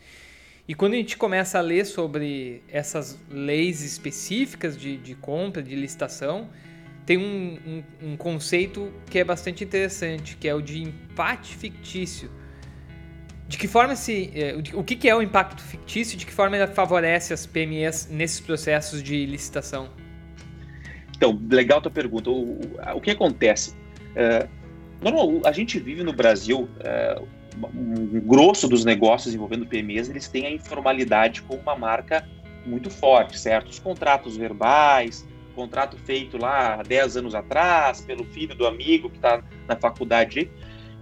E 0.66 0.74
quando 0.74 0.94
a 0.94 0.96
gente 0.96 1.18
começa 1.18 1.58
a 1.58 1.62
ler 1.62 1.86
sobre 1.86 2.64
essas 2.70 3.20
leis 3.30 3.82
específicas 3.82 4.78
de, 4.78 4.96
de 4.96 5.14
compra, 5.14 5.62
de 5.62 5.76
licitação, 5.76 6.48
tem 7.12 7.18
um, 7.18 7.60
um, 7.68 8.12
um, 8.12 8.16
conceito 8.16 8.90
que 9.10 9.20
é 9.20 9.24
bastante 9.24 9.66
interessante, 9.66 10.38
que 10.38 10.48
é 10.48 10.56
o 10.56 10.62
de 10.62 10.82
empate 10.82 11.54
fictício. 11.54 12.32
De 13.50 13.58
que 13.58 13.68
forma 13.68 13.98
se. 13.98 14.32
É, 14.34 14.56
o 14.74 14.82
que 14.82 15.10
é 15.10 15.14
o 15.14 15.22
impacto 15.22 15.62
fictício 15.62 16.18
de 16.18 16.26
que 16.26 16.32
forma 16.32 16.56
ele 16.56 16.68
favorece 16.68 17.34
as 17.34 17.46
PMEs 17.46 18.08
nesses 18.10 18.40
processos 18.40 19.04
de 19.04 19.26
licitação? 19.26 19.90
Então, 21.18 21.38
legal 21.50 21.82
tua 21.82 21.92
pergunta. 21.92 22.30
O, 22.30 22.62
o 22.96 23.02
que 23.02 23.12
acontece? 23.12 23.76
É, 24.16 24.48
normal, 25.02 25.42
a 25.44 25.52
gente 25.52 25.78
vive 25.80 26.04
no 26.04 26.14
Brasil, 26.14 26.70
é, 26.80 27.22
um 27.76 28.22
grosso 28.22 28.70
dos 28.70 28.86
negócios 28.86 29.36
envolvendo 29.36 29.66
PMEs, 29.66 30.10
eles 30.10 30.30
têm 30.30 30.46
a 30.46 30.50
informalidade 30.52 31.42
como 31.42 31.62
uma 31.62 31.76
marca 31.76 32.26
muito 32.66 32.90
forte, 32.90 33.38
certo? 33.38 33.68
Os 33.68 33.80
contratos 33.80 34.38
verbais, 34.38 35.28
contrato 35.52 35.98
feito 35.98 36.38
lá 36.38 36.76
há 36.76 36.84
10 36.84 37.18
anos 37.18 37.36
atrás, 37.36 38.02
pelo 38.02 38.24
filho 38.26 38.56
do 38.56 38.66
amigo 38.66 39.10
que 39.10 39.18
está 39.18 39.44
na 39.68 39.76
faculdade. 39.76 40.50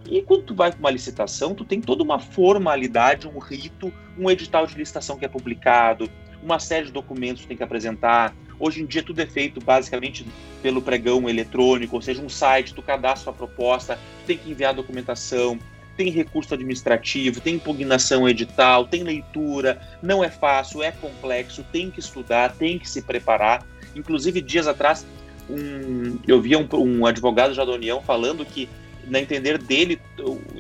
E 0.09 0.21
quando 0.21 0.43
tu 0.43 0.55
vai 0.55 0.71
para 0.71 0.79
uma 0.79 0.91
licitação, 0.91 1.53
tu 1.53 1.63
tem 1.63 1.81
toda 1.81 2.03
uma 2.03 2.19
formalidade, 2.19 3.27
um 3.27 3.37
rito, 3.37 3.93
um 4.17 4.29
edital 4.29 4.65
de 4.65 4.75
licitação 4.75 5.17
que 5.17 5.25
é 5.25 5.27
publicado, 5.27 6.09
uma 6.41 6.59
série 6.59 6.85
de 6.85 6.91
documentos 6.91 7.43
que 7.43 7.47
tem 7.47 7.57
que 7.57 7.63
apresentar. 7.63 8.33
Hoje 8.59 8.81
em 8.81 8.85
dia 8.85 9.03
tudo 9.03 9.21
é 9.21 9.25
feito 9.25 9.63
basicamente 9.63 10.25
pelo 10.61 10.81
pregão 10.81 11.29
eletrônico, 11.29 11.95
ou 11.95 12.01
seja, 12.01 12.21
um 12.21 12.29
site, 12.29 12.73
tu 12.73 12.81
cadastra 12.81 13.31
a 13.31 13.33
proposta, 13.33 13.95
tu 13.95 14.27
tem 14.27 14.37
que 14.37 14.49
enviar 14.49 14.71
a 14.71 14.73
documentação, 14.73 15.59
tem 15.99 16.09
recurso 16.09 16.53
administrativo, 16.53 17.41
tem 17.41 17.55
impugnação 17.55 18.27
edital, 18.27 18.87
tem 18.87 19.03
leitura, 19.03 19.81
não 20.01 20.23
é 20.23 20.29
fácil, 20.29 20.81
é 20.81 20.91
complexo, 20.91 21.61
tem 21.73 21.91
que 21.91 21.99
estudar, 21.99 22.53
tem 22.53 22.79
que 22.79 22.89
se 22.89 23.01
preparar. 23.01 23.65
Inclusive, 23.95 24.41
dias 24.41 24.67
atrás, 24.67 25.05
um, 25.49 26.19
eu 26.27 26.41
via 26.41 26.57
um, 26.57 26.67
um 26.73 27.05
advogado 27.05 27.53
já 27.53 27.65
da 27.65 27.71
União 27.71 28.01
falando 28.01 28.45
que, 28.45 28.69
na 29.07 29.19
entender 29.19 29.57
dele, 29.57 29.99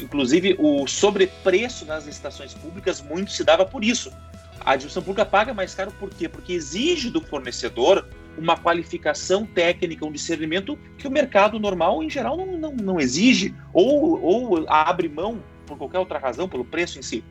inclusive 0.01 0.55
o 0.57 0.87
sobrepreço 0.87 1.85
nas 1.85 2.05
licitações 2.05 2.53
públicas 2.53 3.01
muito 3.01 3.31
se 3.31 3.43
dava 3.43 3.65
por 3.65 3.83
isso. 3.83 4.11
A 4.59 4.71
administração 4.71 5.03
pública 5.03 5.25
paga 5.25 5.53
mais 5.53 5.73
caro 5.73 5.91
por 5.99 6.09
quê? 6.09 6.27
Porque 6.27 6.53
exige 6.53 7.09
do 7.09 7.21
fornecedor 7.21 8.05
uma 8.37 8.57
qualificação 8.57 9.45
técnica, 9.45 10.05
um 10.05 10.11
discernimento 10.11 10.77
que 10.97 11.07
o 11.07 11.11
mercado 11.11 11.59
normal, 11.59 12.03
em 12.03 12.09
geral, 12.09 12.37
não, 12.37 12.57
não, 12.57 12.71
não 12.71 12.99
exige, 12.99 13.53
ou, 13.73 14.21
ou 14.21 14.65
abre 14.67 15.09
mão 15.09 15.41
por 15.65 15.77
qualquer 15.77 15.99
outra 15.99 16.17
razão, 16.17 16.47
pelo 16.47 16.65
preço 16.65 16.97
em 16.97 17.01
si, 17.01 17.23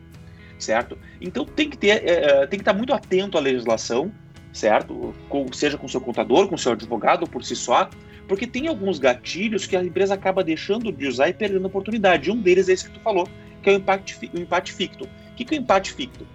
certo? 0.59 0.99
Então 1.21 1.45
tem 1.45 1.69
que, 1.69 1.77
ter, 1.77 2.07
é, 2.07 2.47
tem 2.47 2.59
que 2.59 2.63
estar 2.63 2.75
muito 2.75 2.93
atento 2.93 3.37
à 3.37 3.41
legislação, 3.41 4.13
certo? 4.59 5.15
Com, 5.29 5.53
seja 5.53 5.79
com 5.79 5.87
seu 5.87 6.01
contador, 6.01 6.49
com 6.49 6.57
seu 6.57 6.73
advogado, 6.73 7.27
por 7.27 7.45
si 7.45 7.55
só, 7.55 7.89
porque 8.27 8.47
tem 8.47 8.67
alguns 8.67 8.99
gatilhos 8.99 9.67
que 9.67 9.77
a 9.77 9.83
empresa 9.83 10.15
acaba 10.15 10.43
deixando 10.45 10.93
de 10.93 11.07
usar 11.07 11.29
e 11.29 11.33
perdendo 11.33 11.67
oportunidade. 11.67 12.31
Um 12.31 12.41
deles 12.41 12.69
é 12.69 12.73
esse 12.73 12.85
que 12.85 12.99
tu 12.99 13.01
falou, 13.01 13.29
que 13.63 13.71
é 13.71 13.73
o 13.75 13.77
empate, 13.77 14.31
o 14.35 14.39
empate 14.39 14.73
ficto. 14.73 15.05
O 15.05 15.35
que, 15.37 15.45
que 15.45 15.55
é 15.55 15.59
o 15.59 15.63
empate 15.63 15.93
ficto? 15.93 16.27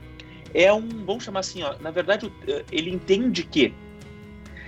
É 0.54 0.72
um, 0.72 0.88
vamos 1.06 1.24
chamar 1.24 1.42
assim, 1.42 1.62
ó, 1.64 1.76
na 1.80 1.92
verdade, 1.92 2.32
ele 2.72 2.90
entende 2.90 3.44
que 3.44 3.74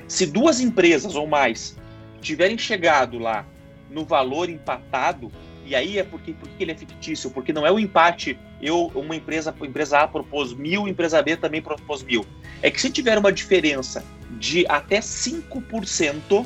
se 0.08 0.26
duas 0.26 0.60
empresas 0.60 1.16
ou 1.16 1.26
mais 1.26 1.78
tiverem 2.22 2.58
chegado 2.58 3.18
lá 3.18 3.46
no 3.90 4.04
valor 4.04 4.50
empatado, 4.50 5.32
e 5.66 5.76
aí 5.76 5.98
é 5.98 6.04
porque, 6.04 6.34
porque 6.34 6.64
ele 6.64 6.72
é 6.72 6.76
fictício, 6.76 7.32
porque 7.32 7.52
não 7.52 7.66
é 7.66 7.72
o 7.72 7.80
empate, 7.80 8.38
eu, 8.62 8.92
uma 8.94 9.16
empresa, 9.16 9.54
empresa 9.62 10.00
A 10.00 10.08
propôs 10.08 10.54
mil, 10.54 10.88
empresa 10.88 11.22
B 11.22 11.36
também 11.36 11.62
propôs 11.62 12.04
mil. 12.04 12.26
É 12.62 12.70
que 12.70 12.80
se 12.80 12.90
tiver 12.92 13.18
uma 13.18 13.32
diferença 13.32 14.06
de 14.32 14.66
até 14.68 15.00
5% 15.00 16.46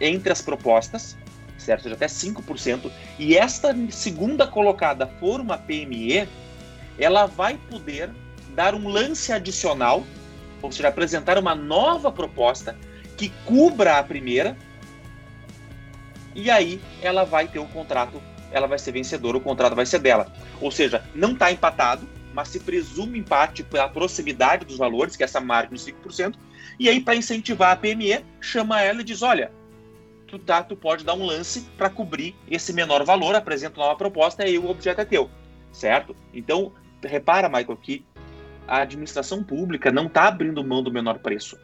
entre 0.00 0.32
as 0.32 0.40
propostas, 0.40 1.16
certo? 1.58 1.88
De 1.88 1.94
até 1.94 2.06
5%, 2.06 2.90
e 3.18 3.36
esta 3.36 3.74
segunda 3.90 4.46
colocada 4.46 5.06
for 5.06 5.40
uma 5.40 5.58
PME, 5.58 6.28
ela 6.98 7.26
vai 7.26 7.58
poder 7.68 8.10
dar 8.54 8.74
um 8.74 8.88
lance 8.88 9.32
adicional, 9.32 10.04
ou 10.62 10.70
seja, 10.70 10.88
apresentar 10.88 11.38
uma 11.38 11.54
nova 11.54 12.10
proposta 12.12 12.76
que 13.16 13.30
cubra 13.44 13.98
a 13.98 14.02
primeira, 14.02 14.56
e 16.34 16.50
aí 16.50 16.80
ela 17.02 17.24
vai 17.24 17.48
ter 17.48 17.58
o 17.58 17.66
contrato, 17.66 18.20
ela 18.52 18.66
vai 18.66 18.78
ser 18.78 18.92
vencedora, 18.92 19.36
o 19.36 19.40
contrato 19.40 19.74
vai 19.74 19.86
ser 19.86 19.98
dela. 19.98 20.32
Ou 20.60 20.70
seja, 20.70 21.04
não 21.14 21.32
está 21.32 21.50
empatado, 21.50 22.08
mas 22.32 22.48
se 22.48 22.60
presume 22.60 23.18
empate 23.18 23.62
pela 23.62 23.88
proximidade 23.88 24.64
dos 24.64 24.78
valores, 24.78 25.16
que 25.16 25.22
é 25.22 25.26
essa 25.26 25.40
margem 25.40 25.74
de 25.74 25.92
5%, 25.92 26.34
e 26.78 26.88
aí 26.88 27.00
para 27.00 27.16
incentivar 27.16 27.72
a 27.72 27.76
PME, 27.76 28.24
chama 28.40 28.80
ela 28.80 29.00
e 29.00 29.04
diz, 29.04 29.22
olha, 29.22 29.52
tu, 30.26 30.38
tá, 30.38 30.62
tu 30.62 30.76
pode 30.76 31.04
dar 31.04 31.14
um 31.14 31.24
lance 31.24 31.62
para 31.76 31.90
cobrir 31.90 32.34
esse 32.50 32.72
menor 32.72 33.04
valor, 33.04 33.34
apresenta 33.34 33.80
uma 33.80 33.96
proposta 33.96 34.46
e 34.46 34.58
o 34.58 34.68
objeto 34.68 35.00
é 35.00 35.04
teu, 35.04 35.28
certo? 35.72 36.16
Então, 36.32 36.72
repara, 37.02 37.48
Michael, 37.48 37.76
que 37.76 38.04
a 38.66 38.82
administração 38.82 39.42
pública 39.42 39.90
não 39.90 40.06
está 40.06 40.28
abrindo 40.28 40.62
mão 40.62 40.82
do 40.82 40.92
menor 40.92 41.18
preço 41.18 41.58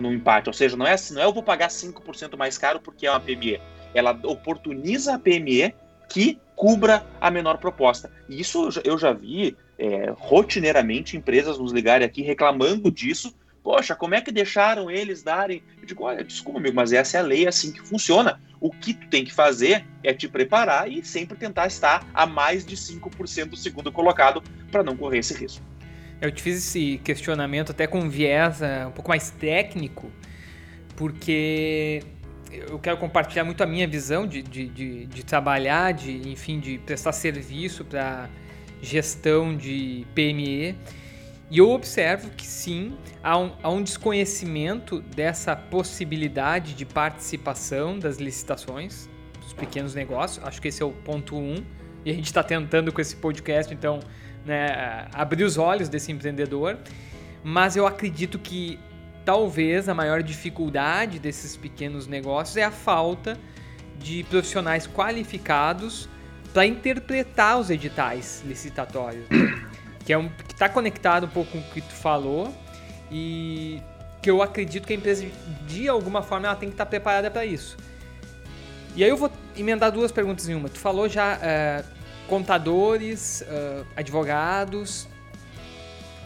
no 0.00 0.12
empate. 0.12 0.48
Ou 0.48 0.52
seja, 0.54 0.76
não 0.76 0.86
é 0.86 0.94
assim, 0.94 1.14
não 1.14 1.22
é 1.22 1.24
eu 1.26 1.32
vou 1.32 1.42
pagar 1.42 1.68
5% 1.68 2.36
mais 2.36 2.56
caro 2.56 2.80
porque 2.80 3.06
é 3.06 3.10
uma 3.10 3.20
PME. 3.20 3.60
Ela 3.94 4.18
oportuniza 4.24 5.14
a 5.14 5.18
PME 5.18 5.74
que 6.08 6.38
cubra 6.54 7.04
a 7.20 7.30
menor 7.30 7.58
proposta. 7.58 8.10
E 8.28 8.40
isso 8.40 8.68
eu 8.84 8.98
já 8.98 9.12
vi 9.12 9.56
é, 9.78 10.12
rotineiramente 10.16 11.16
empresas 11.16 11.58
nos 11.58 11.72
ligarem 11.72 12.06
aqui 12.06 12.22
reclamando 12.22 12.90
disso. 12.90 13.34
Poxa, 13.62 13.94
como 13.96 14.14
é 14.14 14.20
que 14.20 14.30
deixaram 14.30 14.90
eles 14.90 15.22
darem? 15.22 15.62
Eu 15.80 15.86
digo, 15.86 16.04
olha, 16.04 16.24
desculpa, 16.24 16.58
amigo, 16.58 16.76
mas 16.76 16.92
essa 16.92 17.18
é 17.18 17.20
a 17.20 17.22
lei, 17.22 17.44
é 17.44 17.48
assim 17.48 17.72
que 17.72 17.80
funciona. 17.80 18.40
O 18.60 18.70
que 18.70 18.94
tu 18.94 19.08
tem 19.08 19.24
que 19.24 19.32
fazer 19.32 19.84
é 20.02 20.14
te 20.14 20.28
preparar 20.28 20.90
e 20.90 21.04
sempre 21.04 21.36
tentar 21.36 21.66
estar 21.66 22.06
a 22.14 22.24
mais 22.24 22.64
de 22.64 22.76
5% 22.76 23.46
do 23.46 23.56
segundo 23.56 23.92
colocado 23.92 24.42
para 24.70 24.82
não 24.82 24.96
correr 24.96 25.18
esse 25.18 25.34
risco. 25.34 25.62
Eu 26.20 26.32
te 26.32 26.40
fiz 26.40 26.56
esse 26.56 26.98
questionamento 27.04 27.72
até 27.72 27.86
com 27.86 28.00
um 28.00 28.08
viés 28.08 28.60
uh, 28.60 28.88
um 28.88 28.92
pouco 28.92 29.10
mais 29.10 29.30
técnico, 29.30 30.10
porque 30.96 32.02
eu 32.50 32.78
quero 32.78 32.96
compartilhar 32.96 33.44
muito 33.44 33.62
a 33.62 33.66
minha 33.66 33.86
visão 33.86 34.26
de, 34.26 34.42
de, 34.42 34.68
de, 34.68 35.06
de 35.06 35.24
trabalhar, 35.24 35.92
de, 35.92 36.28
enfim, 36.28 36.60
de 36.60 36.78
prestar 36.78 37.12
serviço 37.12 37.84
para 37.84 38.28
gestão 38.80 39.56
de 39.56 40.06
PME. 40.14 40.76
E 41.50 41.58
eu 41.58 41.70
observo 41.70 42.30
que 42.30 42.46
sim, 42.46 42.96
há 43.22 43.38
um, 43.38 43.52
há 43.62 43.70
um, 43.70 43.82
desconhecimento 43.82 45.00
dessa 45.00 45.54
possibilidade 45.54 46.74
de 46.74 46.84
participação 46.84 47.98
das 47.98 48.16
licitações 48.16 49.08
dos 49.40 49.52
pequenos 49.52 49.94
negócios. 49.94 50.44
Acho 50.44 50.60
que 50.60 50.68
esse 50.68 50.82
é 50.82 50.86
o 50.86 50.90
ponto 50.90 51.36
um. 51.36 51.64
E 52.04 52.10
a 52.10 52.14
gente 52.14 52.26
está 52.26 52.42
tentando 52.42 52.92
com 52.92 53.00
esse 53.00 53.16
podcast, 53.16 53.72
então, 53.72 54.00
né, 54.44 55.08
abrir 55.12 55.44
os 55.44 55.56
olhos 55.56 55.88
desse 55.88 56.10
empreendedor, 56.10 56.78
mas 57.42 57.76
eu 57.76 57.86
acredito 57.86 58.38
que 58.38 58.78
talvez 59.26 59.88
a 59.88 59.94
maior 59.94 60.22
dificuldade 60.22 61.18
desses 61.18 61.56
pequenos 61.56 62.06
negócios 62.06 62.56
é 62.56 62.62
a 62.62 62.70
falta 62.70 63.36
de 63.98 64.22
profissionais 64.30 64.86
qualificados 64.86 66.08
para 66.54 66.64
interpretar 66.64 67.58
os 67.58 67.68
editais 67.68 68.42
licitatórios, 68.46 69.26
que 70.06 70.12
é 70.12 70.16
um 70.16 70.28
que 70.28 70.52
está 70.52 70.68
conectado 70.68 71.26
um 71.26 71.28
pouco 71.28 71.50
com 71.50 71.58
o 71.58 71.62
que 71.72 71.80
tu 71.80 71.92
falou 71.92 72.54
e 73.10 73.82
que 74.22 74.30
eu 74.30 74.40
acredito 74.40 74.86
que 74.86 74.92
a 74.92 74.96
empresa 74.96 75.26
de 75.66 75.88
alguma 75.88 76.22
forma 76.22 76.46
ela 76.46 76.56
tem 76.56 76.68
que 76.68 76.74
estar 76.74 76.84
tá 76.84 76.88
preparada 76.88 77.28
para 77.28 77.44
isso. 77.44 77.76
E 78.94 79.02
aí 79.02 79.10
eu 79.10 79.16
vou 79.16 79.30
emendar 79.56 79.90
duas 79.90 80.12
perguntas 80.12 80.48
em 80.48 80.54
uma. 80.54 80.68
Tu 80.68 80.78
falou 80.78 81.08
já 81.08 81.36
uh, 81.36 81.84
contadores, 82.28 83.42
uh, 83.42 83.84
advogados. 83.96 85.08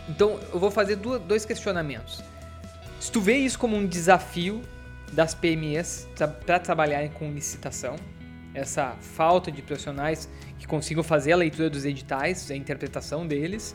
Então 0.09 0.39
eu 0.53 0.61
vou 0.61 0.71
fazer 0.71 0.97
dois 0.97 1.45
questionamentos. 1.47 2.23
Se 3.01 3.11
tu 3.11 3.21
vê 3.21 3.39
isso 3.39 3.59
como 3.59 3.77
um 3.77 3.85
desafio 3.85 4.63
das 5.13 5.35
PMEs 5.35 6.09
para 6.47 6.61
trabalharem 6.61 7.11
com 7.11 7.33
licitação, 7.33 7.97
essa 8.55 8.97
falta 9.01 9.51
de 9.51 9.61
profissionais 9.63 10.29
que 10.59 10.67
consigam 10.67 11.03
fazer 11.03 11.33
a 11.33 11.37
leitura 11.37 11.69
dos 11.69 11.85
editais, 11.85 12.49
a 12.51 12.55
interpretação 12.55 13.27
deles, 13.27 13.75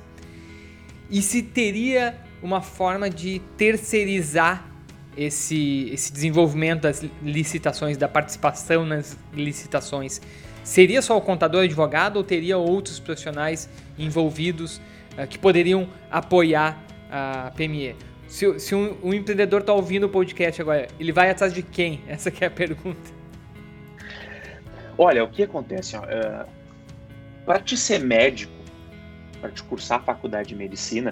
e 1.09 1.21
se 1.21 1.43
teria 1.43 2.17
uma 2.41 2.61
forma 2.61 3.09
de 3.09 3.39
terceirizar 3.57 4.65
esse, 5.17 5.89
esse 5.91 6.13
desenvolvimento 6.13 6.83
das 6.83 7.03
licitações, 7.21 7.97
da 7.97 8.07
participação 8.07 8.85
nas 8.85 9.17
licitações 9.33 10.21
Seria 10.65 10.99
só 10.99 11.15
o 11.15 11.21
contador 11.21 11.63
advogado 11.63 12.17
ou 12.17 12.23
teria 12.23 12.57
outros 12.57 12.99
profissionais 12.99 13.69
envolvidos 13.99 14.77
uh, 15.15 15.27
que 15.29 15.37
poderiam 15.37 15.87
apoiar 16.09 16.83
a 17.09 17.51
PME? 17.55 17.95
Se, 18.27 18.59
se 18.59 18.75
um, 18.75 18.97
um, 19.03 19.13
empreendedor 19.13 19.61
está 19.61 19.73
ouvindo 19.73 20.05
o 20.05 20.09
podcast 20.09 20.61
agora, 20.61 20.87
ele 20.99 21.11
vai 21.11 21.29
atrás 21.29 21.53
de 21.53 21.61
quem? 21.61 22.01
Essa 22.07 22.31
é 22.39 22.45
a 22.45 22.51
pergunta. 22.51 23.13
Olha, 24.97 25.23
o 25.23 25.29
que 25.29 25.43
acontece? 25.43 25.95
Uh, 25.97 26.03
é, 26.07 26.45
para 27.45 27.59
te 27.59 27.77
ser 27.77 27.99
médico, 27.99 28.53
para 29.39 29.51
te 29.51 29.61
cursar 29.63 29.99
a 29.99 30.03
faculdade 30.03 30.49
de 30.49 30.55
medicina, 30.55 31.11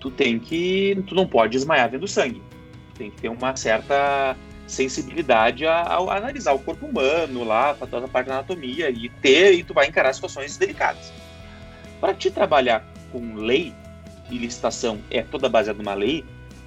tu 0.00 0.10
tem 0.10 0.38
que, 0.38 1.02
tu 1.06 1.14
não 1.14 1.26
pode 1.26 1.52
desmaiar 1.52 1.90
vendo 1.90 2.06
sangue. 2.06 2.42
Tu 2.92 2.98
tem 2.98 3.10
que 3.10 3.22
ter 3.22 3.28
uma 3.28 3.56
certa 3.56 4.36
sensibilidade 4.66 5.66
a, 5.66 5.96
analisar 5.96 6.52
o 6.52 6.58
corpo 6.58 6.86
humano 6.86 7.44
lá, 7.44 7.74
toda 7.74 8.06
a 8.06 8.08
parte 8.08 8.28
da 8.28 8.34
anatomia 8.34 8.90
e 8.90 9.08
ter 9.08 9.52
e 9.52 9.62
tu 9.62 9.74
vai 9.74 9.86
encarar 9.86 10.12
situações 10.12 10.56
delicadas. 10.56 11.12
Para 12.00 12.14
te 12.14 12.30
trabalhar 12.30 12.84
com 13.12 13.34
lei 13.34 13.74
e 14.30 14.38
licitação 14.38 14.98
é 15.10 15.22
toda 15.22 15.48
baseada 15.48 15.78
numa 15.78 15.94
lei, 15.94 16.24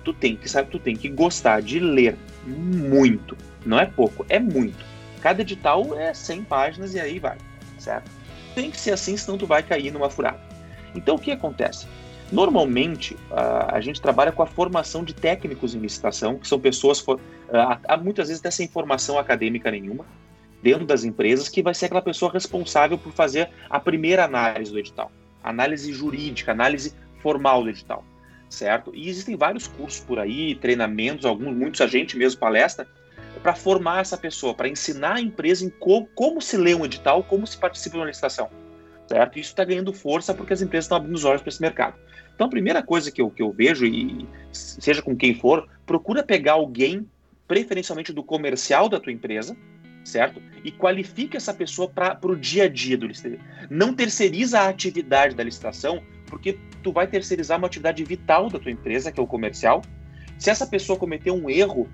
tu 0.08 0.14
tem 0.14 0.38
que 0.38 0.48
sabe, 0.48 0.70
tu 0.70 0.80
tem 0.80 0.96
que 0.96 1.10
gostar 1.10 1.62
de 1.62 1.82
ler 1.82 2.18
muito. 2.46 3.38
Não 3.66 3.78
é 3.78 3.86
pouco, 3.86 4.26
é 4.30 4.40
muito. 4.40 4.86
Cada 5.22 5.42
edital 5.42 6.00
é 6.00 6.14
100 6.14 6.44
páginas 6.46 6.94
e 6.94 7.00
aí 7.00 7.20
vai, 7.20 7.38
certo? 7.78 8.10
Tem 8.56 8.72
que 8.72 8.80
ser 8.80 8.92
assim, 8.92 9.18
senão 9.18 9.38
tu 9.38 9.46
vai 9.46 9.62
cair 9.62 9.92
numa 9.92 10.10
furada. 10.10 10.40
Então 10.96 11.16
o 11.16 11.20
que 11.20 11.30
acontece? 11.30 11.88
Normalmente, 12.32 13.18
a 13.30 13.82
gente 13.82 14.02
trabalha 14.02 14.32
com 14.32 14.42
a 14.42 14.46
formação 14.46 15.04
de 15.04 15.14
técnicos 15.14 15.76
em 15.76 15.80
licitação, 15.80 16.38
que 16.38 16.48
são 16.48 16.58
pessoas, 16.58 17.04
há 17.86 17.98
muitas 17.98 18.30
vezes 18.30 18.42
dessa 18.42 18.64
informação 18.64 19.20
acadêmica 19.20 19.70
nenhuma, 19.70 20.06
dentro 20.64 20.86
das 20.86 21.04
empresas, 21.04 21.50
que 21.50 21.62
vai 21.62 21.74
ser 21.74 21.88
aquela 21.88 22.02
pessoa 22.02 22.32
responsável 22.32 22.98
por 22.98 23.12
fazer 23.12 23.50
a 23.70 23.78
primeira 23.78 24.24
análise 24.24 24.72
do 24.72 24.80
edital, 24.80 25.12
análise 25.44 25.92
jurídica, 25.92 26.54
análise 26.54 26.94
formal 27.22 27.64
do 27.64 27.70
edital, 27.70 28.06
certo? 28.50 28.92
E 28.94 29.10
existem 29.10 29.36
vários 29.36 29.68
cursos 29.68 30.00
por 30.00 30.20
aí, 30.20 30.56
treinamentos, 30.56 31.26
alguns, 31.26 31.56
muitos 31.56 31.82
a 31.82 31.88
gente 31.88 32.18
mesmo 32.18 32.40
palestra, 32.40 32.88
para 33.42 33.54
formar 33.54 34.02
essa 34.02 34.18
pessoa, 34.18 34.54
para 34.54 34.68
ensinar 34.68 35.16
a 35.16 35.22
empresa 35.22 35.64
em 35.64 35.70
como, 35.70 36.08
como 36.16 36.42
se 36.42 36.58
lê 36.58 36.74
um 36.74 36.86
edital, 36.86 37.24
como 37.24 37.46
se 37.46 37.58
participa 37.58 37.96
de 37.96 38.00
uma 38.00 38.08
licitação 38.08 38.50
certo? 39.08 39.40
Isso 39.40 39.50
está 39.50 39.64
ganhando 39.64 39.94
força 39.94 40.34
porque 40.34 40.54
as 40.54 40.62
empresas 40.62 40.86
estão 40.86 40.98
abrindo 40.98 41.16
os 41.16 41.24
olhos 41.24 41.42
para 41.42 41.50
esse 41.50 41.62
mercado. 41.62 41.96
Então, 42.36 42.48
a 42.48 42.50
primeira 42.50 42.84
coisa 42.84 43.12
que 43.12 43.22
eu, 43.22 43.32
que 43.32 43.42
eu 43.42 43.52
vejo, 43.52 43.86
e 43.86 44.28
seja 44.52 45.02
com 45.02 45.16
quem 45.16 45.34
for, 45.34 45.68
procura 45.86 46.22
pegar 46.22 46.54
alguém, 46.54 47.08
preferencialmente 47.48 48.14
do 48.14 48.22
comercial 48.22 48.90
da 48.90 49.00
tua 49.00 49.12
empresa, 49.12 49.58
certo? 50.04 50.42
E 50.64 50.72
qualifica 50.72 51.38
essa 51.38 51.54
pessoa 51.54 51.90
para 51.90 52.20
o 52.24 52.36
dia 52.36 52.66
a 52.66 52.68
dia 52.68 52.98
do 52.98 53.08
licitação. 53.08 53.40
Não 53.70 53.94
terceiriza 53.94 54.60
a 54.60 54.70
atividade 54.70 55.36
da 55.36 55.44
licitação, 55.44 56.04
porque 56.28 56.60
tu 56.84 56.92
vai 56.92 57.08
terceirizar 57.08 57.58
uma 57.58 57.68
atividade 57.68 58.04
vital 58.04 58.50
da 58.50 58.60
tua 58.60 58.72
empresa, 58.72 59.12
que 59.12 59.20
é 59.20 59.24
o 59.24 59.28
comercial. 59.28 59.82
Se 60.38 60.50
essa 60.50 60.68
pessoa 60.68 61.00
cometer 61.00 61.32
um 61.32 61.50
erro, 61.50 61.90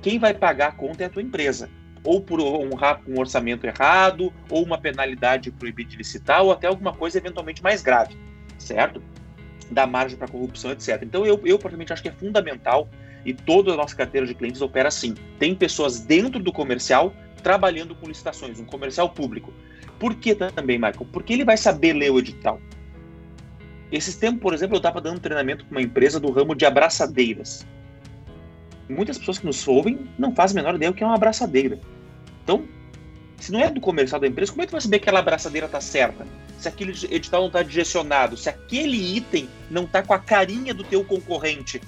quem 0.00 0.18
vai 0.18 0.32
pagar 0.32 0.68
a 0.68 0.72
conta 0.72 1.02
é 1.02 1.06
a 1.06 1.10
tua 1.10 1.22
empresa 1.22 1.68
ou 2.04 2.20
por 2.20 2.40
um, 2.40 2.70
um 3.08 3.18
orçamento 3.18 3.66
errado, 3.66 4.32
ou 4.50 4.64
uma 4.64 4.78
penalidade 4.78 5.50
proibida 5.50 5.90
de 5.90 5.96
licitar, 5.96 6.42
ou 6.42 6.52
até 6.52 6.66
alguma 6.66 6.92
coisa 6.92 7.18
eventualmente 7.18 7.62
mais 7.62 7.82
grave, 7.82 8.16
certo? 8.58 9.02
Da 9.70 9.86
margem 9.86 10.18
para 10.18 10.28
corrupção, 10.28 10.72
etc. 10.72 11.00
Então, 11.02 11.24
eu, 11.24 11.40
eu 11.44 11.58
particularmente 11.58 11.92
acho 11.92 12.02
que 12.02 12.08
é 12.08 12.12
fundamental 12.12 12.88
e 13.24 13.32
toda 13.32 13.72
a 13.72 13.76
nossa 13.76 13.94
carteira 13.94 14.26
de 14.26 14.34
clientes 14.34 14.60
opera 14.60 14.88
assim. 14.88 15.14
Tem 15.38 15.54
pessoas 15.54 16.00
dentro 16.00 16.40
do 16.40 16.52
comercial 16.52 17.14
trabalhando 17.42 17.94
com 17.94 18.08
licitações, 18.08 18.58
um 18.58 18.64
comercial 18.64 19.10
público. 19.10 19.52
Por 19.98 20.16
que 20.16 20.34
também, 20.34 20.78
Michael? 20.78 21.06
Porque 21.12 21.32
ele 21.32 21.44
vai 21.44 21.56
saber 21.56 21.92
ler 21.92 22.10
o 22.10 22.18
edital. 22.18 22.60
Esses 23.92 24.16
tempos, 24.16 24.40
por 24.40 24.54
exemplo, 24.54 24.74
eu 24.74 24.78
estava 24.78 25.00
dando 25.00 25.20
treinamento 25.20 25.64
para 25.66 25.78
uma 25.78 25.82
empresa 25.82 26.18
do 26.18 26.32
ramo 26.32 26.54
de 26.54 26.64
abraçadeiras 26.64 27.64
muitas 28.92 29.18
pessoas 29.18 29.38
que 29.38 29.46
nos 29.46 29.66
ouvem 29.66 30.08
não 30.18 30.34
fazem 30.34 30.58
a 30.58 30.62
menor 30.62 30.76
ideia 30.76 30.90
o 30.90 30.94
que 30.94 31.02
é 31.02 31.06
uma 31.06 31.14
abraçadeira. 31.14 31.78
Então, 32.44 32.64
se 33.38 33.50
não 33.50 33.60
é 33.60 33.70
do 33.70 33.80
comercial 33.80 34.20
da 34.20 34.26
empresa, 34.26 34.52
como 34.52 34.62
é 34.62 34.66
que 34.66 34.70
tu 34.70 34.72
vai 34.72 34.80
saber 34.80 34.98
que 34.98 35.04
aquela 35.04 35.20
abraçadeira 35.20 35.66
está 35.66 35.80
certa? 35.80 36.26
Se 36.58 36.68
aquele 36.68 36.92
edital 37.10 37.40
não 37.40 37.48
está 37.48 37.62
direcionado, 37.62 38.36
se 38.36 38.48
aquele 38.48 39.16
item 39.16 39.48
não 39.70 39.84
está 39.84 40.02
com 40.02 40.14
a 40.14 40.18
carinha 40.18 40.72
do 40.72 40.84
teu 40.84 41.04
concorrente 41.04 41.80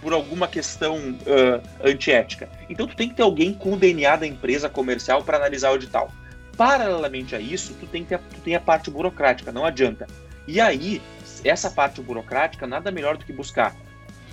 por 0.00 0.12
alguma 0.12 0.46
questão 0.48 0.96
uh, 0.96 1.62
antiética. 1.84 2.48
Então 2.68 2.86
tu 2.86 2.96
tem 2.96 3.08
que 3.08 3.16
ter 3.16 3.22
alguém 3.22 3.54
com 3.54 3.72
o 3.72 3.76
DNA 3.76 4.16
da 4.16 4.26
empresa 4.26 4.68
comercial 4.68 5.22
para 5.22 5.36
analisar 5.38 5.72
o 5.72 5.76
edital. 5.76 6.12
Paralelamente 6.56 7.34
a 7.34 7.40
isso, 7.40 7.74
tu 7.80 7.86
tem, 7.86 8.02
que 8.02 8.10
ter, 8.10 8.18
tu 8.18 8.40
tem 8.40 8.54
a 8.54 8.60
parte 8.60 8.90
burocrática, 8.90 9.50
não 9.50 9.64
adianta. 9.64 10.06
E 10.46 10.60
aí, 10.60 11.00
essa 11.44 11.70
parte 11.70 12.00
burocrática 12.00 12.66
nada 12.66 12.90
melhor 12.90 13.16
do 13.16 13.24
que 13.24 13.32
buscar 13.32 13.74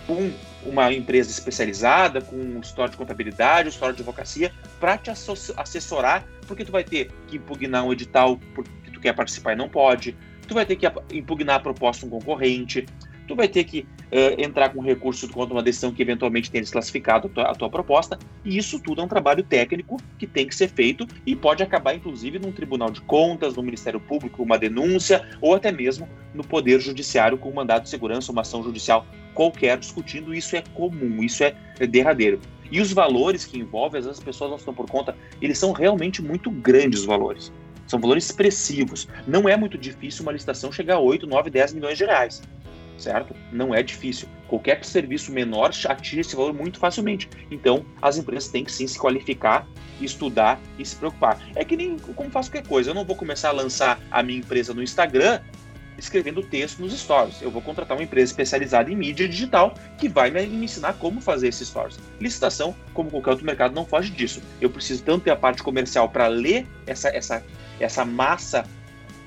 um 0.08 0.32
uma 0.66 0.92
empresa 0.92 1.30
especializada, 1.30 2.22
com 2.22 2.36
um 2.36 2.60
história 2.60 2.92
de 2.92 2.98
contabilidade, 2.98 3.68
um 3.68 3.72
história 3.72 3.94
de 3.94 4.02
advocacia, 4.02 4.52
para 4.80 4.98
te 4.98 5.10
assessorar, 5.10 6.26
porque 6.48 6.66
tu 6.66 6.72
vai 6.72 6.84
ter 6.84 7.12
que 7.28 7.38
impugnar 7.38 7.86
um 7.86 7.94
edital 7.94 8.38
porque 8.54 8.92
tu 8.92 9.00
quer 9.00 9.14
participar 9.14 9.54
e 9.54 9.56
não 9.56 9.70
pode, 9.70 10.18
tu 10.48 10.54
vai 10.54 10.66
ter 10.66 10.76
que 10.76 10.86
impugnar 11.14 11.58
a 11.58 11.60
proposta 11.60 12.06
de 12.06 12.14
um 12.14 12.20
concorrente, 12.20 12.86
tu 13.30 13.36
vai 13.36 13.48
ter 13.48 13.64
que 13.64 13.82
uh, 13.82 14.42
entrar 14.42 14.70
com 14.70 14.82
recurso 14.82 15.30
contra 15.30 15.54
uma 15.54 15.62
decisão 15.62 15.94
que 15.94 16.02
eventualmente 16.02 16.50
tenha 16.50 16.64
desclassificado 16.64 17.28
a 17.28 17.30
tua, 17.30 17.44
a 17.44 17.54
tua, 17.54 17.70
proposta, 17.70 18.18
e 18.44 18.58
isso 18.58 18.80
tudo 18.80 19.02
é 19.02 19.04
um 19.04 19.08
trabalho 19.08 19.44
técnico 19.44 19.98
que 20.18 20.26
tem 20.26 20.48
que 20.48 20.56
ser 20.56 20.68
feito 20.68 21.06
e 21.28 21.36
pode 21.36 21.62
acabar, 21.62 21.94
inclusive, 21.94 22.40
num 22.40 22.52
tribunal 22.52 22.90
de 22.90 23.02
contas, 23.02 23.56
no 23.56 23.62
Ministério 23.62 24.00
Público, 24.00 24.42
uma 24.42 24.58
denúncia, 24.58 25.30
ou 25.40 25.54
até 25.54 25.72
mesmo 25.72 26.10
no 26.34 26.44
Poder 26.44 26.80
Judiciário 26.80 27.38
com 27.38 27.52
um 27.52 27.54
mandado 27.54 27.84
de 27.84 27.90
segurança, 27.90 28.32
uma 28.32 28.42
ação 28.42 28.64
judicial 28.64 29.06
qualquer 29.36 29.78
discutindo, 29.78 30.34
isso 30.34 30.56
é 30.56 30.64
comum, 30.74 31.24
isso 31.24 31.44
é, 31.44 31.56
derradeiro. 31.88 32.40
E 32.72 32.82
os 32.82 32.92
valores 32.92 33.46
que 33.46 33.60
envolvem, 33.60 34.00
às 34.00 34.06
vezes 34.06 34.20
as 34.20 34.26
pessoas 34.26 34.50
não 34.50 34.58
estão 34.58 34.74
por 34.74 34.90
conta, 34.90 35.16
eles 35.40 35.60
são 35.60 35.72
realmente 35.72 36.20
muito 36.20 36.50
grandes 36.50 37.02
os 37.02 37.06
valores. 37.06 37.54
São 37.86 38.00
valores 38.00 38.26
expressivos. 38.26 39.08
Não 39.28 39.48
é 39.48 39.56
muito 39.56 39.78
difícil 39.78 40.24
uma 40.24 40.32
licitação 40.32 40.72
chegar 40.72 40.96
a 40.96 41.00
8, 41.00 41.28
9, 41.28 41.50
10 41.50 41.74
milhões 41.74 41.98
de 41.98 42.06
reais 42.06 42.42
certo? 43.00 43.36
Não 43.52 43.74
é 43.74 43.82
difícil. 43.82 44.28
Qualquer 44.48 44.84
serviço 44.84 45.32
menor 45.32 45.72
atinge 45.88 46.20
esse 46.20 46.36
valor 46.36 46.54
muito 46.54 46.80
facilmente. 46.80 47.30
Então, 47.52 47.86
as 48.02 48.18
empresas 48.18 48.50
têm 48.50 48.64
que 48.64 48.72
sim 48.72 48.88
se 48.88 48.98
qualificar, 48.98 49.68
estudar 50.02 50.60
e 50.78 50.86
se 50.86 50.96
preocupar. 50.96 51.40
É 51.56 51.64
que 51.64 51.76
nem 51.76 51.98
como 51.98 52.30
faço 52.30 52.52
qualquer 52.52 52.68
coisa. 52.68 52.92
Eu 52.92 52.96
não 52.96 53.06
vou 53.06 53.16
começar 53.16 53.50
a 53.50 53.54
lançar 53.54 54.00
a 54.10 54.24
minha 54.24 54.40
empresa 54.40 54.74
no 54.74 54.82
Instagram 54.82 55.40
escrevendo 56.00 56.42
texto 56.42 56.80
nos 56.80 56.98
stories. 56.98 57.42
Eu 57.42 57.52
vou 57.52 57.62
contratar 57.62 57.96
uma 57.96 58.04
empresa 58.04 58.32
especializada 58.32 58.90
em 58.90 58.96
mídia 58.96 59.28
digital 59.28 59.74
que 59.98 60.08
vai 60.08 60.32
me 60.32 60.64
ensinar 60.64 60.94
como 60.94 61.22
fazer 61.22 61.50
esses 61.50 61.68
stories. 61.68 62.00
Licitação, 62.20 62.76
como 62.94 63.12
qualquer 63.12 63.32
outro 63.32 63.46
mercado, 63.46 63.76
não 63.76 63.86
foge 63.86 64.10
disso. 64.10 64.42
Eu 64.62 64.70
preciso 64.70 65.04
tanto 65.04 65.26
ter 65.26 65.32
a 65.32 65.36
parte 65.36 65.62
comercial 65.62 66.10
para 66.10 66.28
ler 66.28 66.66
essa, 66.88 67.10
essa, 67.10 67.46
essa 67.80 68.06
massa 68.06 68.66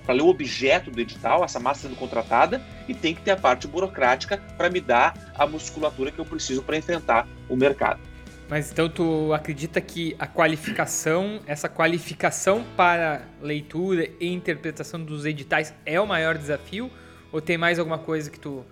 para 0.05 0.15
ler 0.15 0.23
o 0.23 0.29
objeto 0.29 0.91
do 0.91 1.01
edital, 1.01 1.45
essa 1.45 1.61
massa 1.61 1.83
sendo 1.83 1.97
contratada, 1.97 2.63
e 2.89 2.95
tem 2.95 3.15
que 3.15 3.23
ter 3.23 3.31
a 3.31 3.37
parte 3.37 3.67
burocrática 3.67 4.39
para 4.57 4.69
me 4.69 4.81
dar 4.81 5.33
a 5.35 5.47
musculatura 5.47 6.11
que 6.11 6.19
eu 6.19 6.25
preciso 6.25 6.63
para 6.63 6.77
enfrentar 6.77 7.27
o 7.49 7.57
mercado. 7.57 8.01
Mas 8.49 8.71
então 8.71 8.89
tu 8.89 9.33
acredita 9.33 9.81
que 9.81 10.15
a 10.19 10.27
qualificação, 10.27 11.41
essa 11.47 11.69
qualificação 11.69 12.65
para 12.77 13.23
leitura 13.41 14.11
e 14.21 14.31
interpretação 14.31 15.03
dos 15.03 15.25
editais 15.25 15.73
é 15.87 15.99
o 15.99 16.07
maior 16.07 16.37
desafio? 16.37 16.91
Ou 17.33 17.41
tem 17.41 17.57
mais 17.57 17.79
alguma 17.79 17.99
coisa 17.99 18.31
que 18.31 18.39
tu 18.39 18.63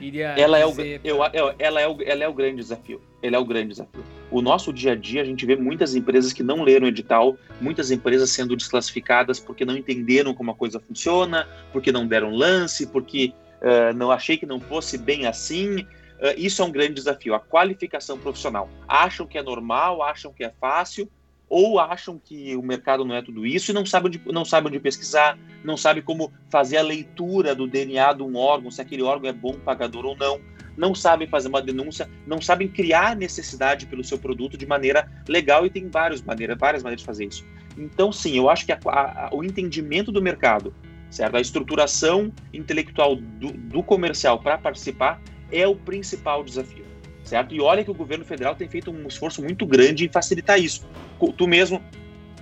iria 0.00 0.34
ela 0.36 0.66
dizer? 0.66 1.00
É 1.04 1.12
o, 1.12 1.24
eu, 1.24 1.30
eu, 1.32 1.54
ela, 1.58 1.80
é 1.80 1.86
o, 1.86 1.96
ela 2.02 2.24
é 2.24 2.28
o 2.28 2.34
grande 2.34 2.56
desafio. 2.56 3.00
Ele 3.22 3.36
é 3.36 3.38
o 3.38 3.44
grande 3.44 3.68
desafio. 3.68 4.04
O 4.30 4.40
nosso 4.40 4.72
dia 4.72 4.92
a 4.92 4.94
dia, 4.94 5.22
a 5.22 5.24
gente 5.24 5.44
vê 5.44 5.56
muitas 5.56 5.94
empresas 5.94 6.32
que 6.32 6.42
não 6.42 6.62
leram 6.62 6.86
o 6.86 6.88
edital, 6.88 7.36
muitas 7.60 7.90
empresas 7.90 8.30
sendo 8.30 8.56
desclassificadas 8.56 9.38
porque 9.38 9.64
não 9.64 9.76
entenderam 9.76 10.32
como 10.32 10.50
a 10.50 10.54
coisa 10.54 10.80
funciona, 10.80 11.46
porque 11.72 11.92
não 11.92 12.06
deram 12.06 12.30
lance, 12.30 12.86
porque 12.86 13.32
uh, 13.60 13.94
não 13.94 14.10
achei 14.10 14.36
que 14.36 14.46
não 14.46 14.60
fosse 14.60 14.96
bem 14.96 15.26
assim. 15.26 15.80
Uh, 15.80 16.36
isso 16.36 16.62
é 16.62 16.64
um 16.64 16.72
grande 16.72 16.94
desafio, 16.94 17.34
a 17.34 17.40
qualificação 17.40 18.18
profissional. 18.18 18.68
Acham 18.88 19.26
que 19.26 19.36
é 19.36 19.42
normal, 19.42 20.02
acham 20.02 20.32
que 20.32 20.44
é 20.44 20.52
fácil, 20.60 21.10
ou 21.48 21.80
acham 21.80 22.18
que 22.18 22.54
o 22.56 22.62
mercado 22.62 23.04
não 23.04 23.14
é 23.14 23.20
tudo 23.20 23.44
isso 23.44 23.72
e 23.72 23.74
não 23.74 23.84
sabem 23.84 24.06
onde, 24.06 24.22
não 24.32 24.44
sabem 24.44 24.68
onde 24.68 24.78
pesquisar, 24.78 25.36
não 25.64 25.76
sabem 25.76 26.02
como 26.02 26.32
fazer 26.48 26.76
a 26.76 26.82
leitura 26.82 27.54
do 27.56 27.66
DNA 27.66 28.12
de 28.12 28.22
um 28.22 28.36
órgão, 28.36 28.70
se 28.70 28.80
aquele 28.80 29.02
órgão 29.02 29.28
é 29.28 29.32
bom 29.32 29.54
pagador 29.54 30.06
ou 30.06 30.16
não 30.16 30.40
não 30.80 30.94
sabem 30.94 31.28
fazer 31.28 31.48
uma 31.48 31.60
denúncia, 31.60 32.08
não 32.26 32.40
sabem 32.40 32.66
criar 32.66 33.14
necessidade 33.14 33.84
pelo 33.84 34.02
seu 34.02 34.18
produto 34.18 34.56
de 34.56 34.66
maneira 34.66 35.06
legal 35.28 35.66
e 35.66 35.70
tem 35.70 35.90
várias 35.90 36.22
maneiras, 36.22 36.56
várias 36.58 36.82
maneiras 36.82 37.02
de 37.02 37.06
fazer 37.06 37.26
isso. 37.26 37.44
Então, 37.76 38.10
sim, 38.10 38.38
eu 38.38 38.48
acho 38.48 38.64
que 38.64 38.72
a, 38.72 38.78
a, 38.86 39.28
o 39.30 39.44
entendimento 39.44 40.10
do 40.10 40.22
mercado, 40.22 40.74
certo? 41.10 41.36
A 41.36 41.40
estruturação 41.40 42.32
intelectual 42.52 43.14
do, 43.14 43.52
do 43.52 43.82
comercial 43.82 44.40
para 44.40 44.56
participar 44.56 45.20
é 45.52 45.66
o 45.66 45.76
principal 45.76 46.42
desafio, 46.42 46.86
certo? 47.24 47.54
E 47.54 47.60
olha 47.60 47.84
que 47.84 47.90
o 47.90 47.94
governo 47.94 48.24
federal 48.24 48.54
tem 48.54 48.66
feito 48.66 48.90
um 48.90 49.06
esforço 49.06 49.42
muito 49.42 49.66
grande 49.66 50.06
em 50.06 50.08
facilitar 50.08 50.58
isso. 50.58 50.88
Tu 51.36 51.46
mesmo 51.46 51.82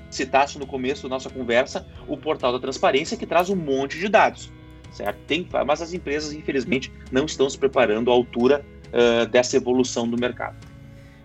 citaste 0.09 0.61
no 0.61 0.67
começo 0.67 1.03
da 1.03 1.09
nossa 1.09 1.29
conversa 1.29 1.85
o 2.07 2.17
portal 2.17 2.53
da 2.53 2.61
transparência 2.61 3.17
que 3.17 3.27
traz 3.27 3.51
um 3.51 3.57
monte 3.57 3.99
de 3.99 4.09
dados 4.09 4.53
certo? 4.93 5.19
Tem, 5.27 5.47
mas 5.67 5.83
as 5.83 5.93
empresas, 5.93 6.33
infelizmente, 6.33 6.93
não 7.11 7.25
estão 7.25 7.49
se 7.49 7.59
preparando 7.59 8.11
à 8.11 8.15
altura 8.15 8.65
uh, 8.89 9.27
dessa 9.27 9.57
evolução 9.57 10.09
do 10.09 10.19
mercado. 10.19 10.57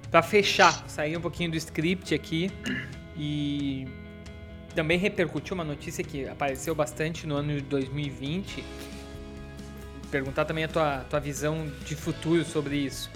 Para 0.09 0.21
fechar, 0.21 0.87
sair 0.87 1.17
um 1.17 1.21
pouquinho 1.21 1.51
do 1.51 1.57
script 1.57 2.13
aqui 2.13 2.51
e 3.17 3.87
também 4.75 4.97
repercutiu 4.97 5.55
uma 5.55 5.63
notícia 5.63 6.03
que 6.03 6.27
apareceu 6.27 6.75
bastante 6.75 7.25
no 7.25 7.35
ano 7.35 7.55
de 7.55 7.61
2020. 7.61 8.63
Perguntar 10.11 10.45
também 10.45 10.63
a 10.63 10.67
tua, 10.67 10.99
tua 11.09 11.19
visão 11.19 11.67
de 11.85 11.95
futuro 11.95 12.45
sobre 12.45 12.77
isso. 12.77 13.09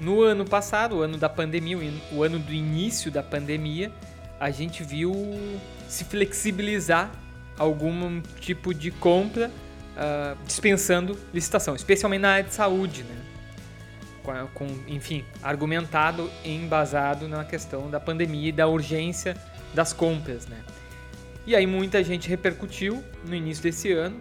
No 0.00 0.22
ano 0.22 0.44
passado, 0.44 0.96
o 0.96 1.02
ano 1.02 1.16
da 1.16 1.28
pandemia, 1.28 1.78
o 2.12 2.22
ano 2.22 2.38
do 2.38 2.52
início 2.52 3.10
da 3.12 3.22
pandemia, 3.22 3.92
a 4.40 4.50
gente 4.50 4.82
viu 4.82 5.12
se 5.88 6.04
flexibilizar 6.04 7.12
algum 7.56 8.20
tipo 8.40 8.74
de 8.74 8.90
compra 8.90 9.50
uh, 9.96 10.36
dispensando 10.44 11.18
licitação, 11.32 11.74
especialmente 11.74 12.20
na 12.22 12.30
área 12.30 12.44
de 12.44 12.54
saúde, 12.54 13.02
né? 13.02 13.22
Com, 14.54 14.66
enfim, 14.88 15.22
argumentado 15.42 16.30
e 16.42 16.50
embasado 16.50 17.28
na 17.28 17.44
questão 17.44 17.90
da 17.90 18.00
pandemia 18.00 18.48
e 18.48 18.52
da 18.52 18.66
urgência 18.66 19.36
das 19.74 19.92
compras, 19.92 20.46
né? 20.46 20.62
E 21.46 21.54
aí 21.54 21.66
muita 21.66 22.02
gente 22.02 22.26
repercutiu 22.26 23.04
no 23.26 23.34
início 23.34 23.62
desse 23.62 23.92
ano, 23.92 24.18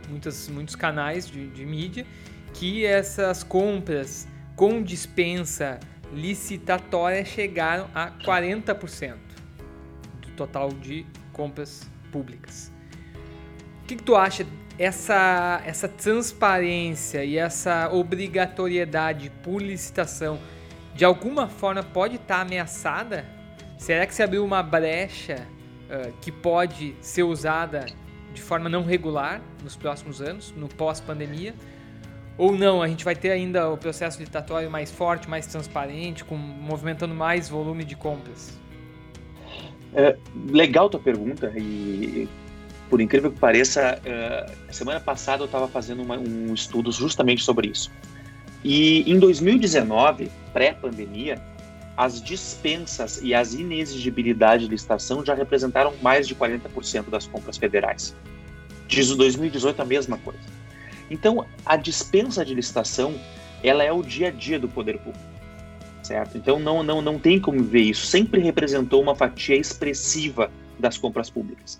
muitos 0.50 0.76
canais 0.76 1.26
de, 1.26 1.48
de 1.48 1.66
mídia, 1.66 2.06
que 2.54 2.86
essas 2.86 3.44
compras 3.44 4.28
com 4.58 4.84
dispensa 4.84 5.80
licitatória 6.12 7.24
chegaram 7.24 7.90
a 7.96 8.12
40% 8.12 9.16
do 10.22 10.32
total 10.36 10.70
de 10.70 11.06
compras 11.32 11.90
públicas. 12.12 12.73
Que, 13.94 13.98
que 13.98 14.04
tu 14.04 14.16
acha 14.16 14.46
essa, 14.80 15.62
essa 15.66 15.88
transparência 15.88 17.24
e 17.24 17.38
essa 17.38 17.92
obrigatoriedade 17.92 19.32
por 19.44 19.62
licitação 19.62 20.40
de 20.96 21.06
alguma 21.06 21.48
forma 21.48 21.84
pode 21.84 22.16
estar 22.16 22.38
tá 22.38 22.42
ameaçada? 22.42 23.26
Será 23.78 24.08
que 24.08 24.16
se 24.16 24.24
abriu 24.24 24.44
uma 24.44 24.64
brecha 24.64 25.46
uh, 25.86 26.12
que 26.22 26.32
pode 26.32 26.96
ser 27.02 27.24
usada 27.24 27.86
de 28.34 28.42
forma 28.42 28.68
não 28.68 28.84
regular 28.84 29.42
nos 29.64 29.76
próximos 29.76 30.22
anos, 30.22 30.52
no 30.58 30.68
pós-pandemia? 30.68 31.54
Ou 32.36 32.52
não, 32.52 32.82
a 32.82 32.88
gente 32.88 33.06
vai 33.06 33.16
ter 33.16 33.30
ainda 33.30 33.70
o 33.70 33.78
processo 33.78 34.18
licitatório 34.18 34.72
mais 34.72 34.90
forte, 34.90 35.30
mais 35.30 35.46
transparente, 35.46 36.24
com, 36.24 36.36
movimentando 36.36 37.14
mais 37.14 37.48
volume 37.48 37.84
de 37.84 37.96
compras? 37.96 38.58
É, 39.94 40.18
legal 40.50 40.90
tua 40.90 41.00
pergunta 41.00 41.54
e 41.56 42.28
por 42.90 43.02
incrível 43.02 43.32
que 43.32 43.40
pareça, 43.40 44.00
uh, 44.00 44.74
semana 44.74 45.00
passada 45.00 45.42
eu 45.42 45.46
estava 45.46 45.68
fazendo 45.68 46.02
uma, 46.04 46.18
um 46.18 46.54
estudo 46.54 46.92
justamente 46.92 47.44
sobre 47.44 47.70
isso. 47.70 47.92
E 48.64 49.10
em 49.12 49.20
2019, 49.20 50.32
pré-pandemia, 50.54 51.42
as 51.98 52.22
dispensas 52.22 53.20
e 53.22 53.34
as 53.34 53.54
inexigibilidades 53.54 54.66
de 54.66 54.72
licitação 54.72 55.24
já 55.24 55.34
representaram 55.34 55.94
mais 56.02 56.28
de 56.28 56.36
40% 56.36 57.10
das 57.10 57.28
compras 57.28 57.58
federais. 57.58 58.16
Diz 58.88 59.12
o 59.12 59.16
2018 59.16 59.82
a 59.82 59.86
mesma 59.86 60.18
coisa. 60.18 60.40
Então, 61.10 61.46
a 61.66 61.76
dispensa 61.76 62.44
de 62.44 62.56
licitação, 62.56 63.14
ela 63.64 63.84
é 63.84 63.92
o 63.92 64.02
dia 64.02 64.30
a 64.30 64.32
dia 64.32 64.58
do 64.58 64.68
poder 64.68 64.98
público, 64.98 65.26
certo? 66.02 66.38
Então, 66.38 66.58
não, 66.60 66.82
não, 66.82 67.02
não 67.02 67.20
tem 67.20 67.40
como 67.40 67.64
ver 67.64 67.82
isso. 67.82 68.06
Sempre 68.06 68.42
representou 68.42 69.02
uma 69.02 69.16
fatia 69.16 69.56
expressiva 69.56 70.50
das 70.80 70.98
compras 70.98 71.30
públicas. 71.30 71.80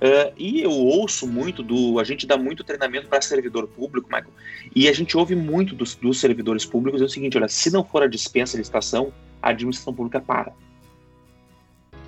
Uh, 0.00 0.32
e 0.38 0.62
eu 0.62 0.70
ouço 0.70 1.26
muito 1.26 1.62
do. 1.62 2.00
A 2.00 2.04
gente 2.04 2.26
dá 2.26 2.38
muito 2.38 2.64
treinamento 2.64 3.06
para 3.06 3.20
servidor 3.20 3.68
público, 3.68 4.08
Michael, 4.08 4.32
e 4.74 4.88
a 4.88 4.92
gente 4.94 5.14
ouve 5.14 5.36
muito 5.36 5.74
dos, 5.74 5.94
dos, 5.94 6.18
servidores 6.18 6.64
públicos 6.64 7.02
é 7.02 7.04
o 7.04 7.08
seguinte: 7.08 7.36
olha, 7.36 7.48
se 7.48 7.70
não 7.70 7.84
for 7.84 8.02
a 8.02 8.06
dispensa 8.06 8.56
de 8.56 8.62
estação, 8.62 9.12
a 9.42 9.50
administração 9.50 9.92
pública 9.92 10.18
para. 10.18 10.54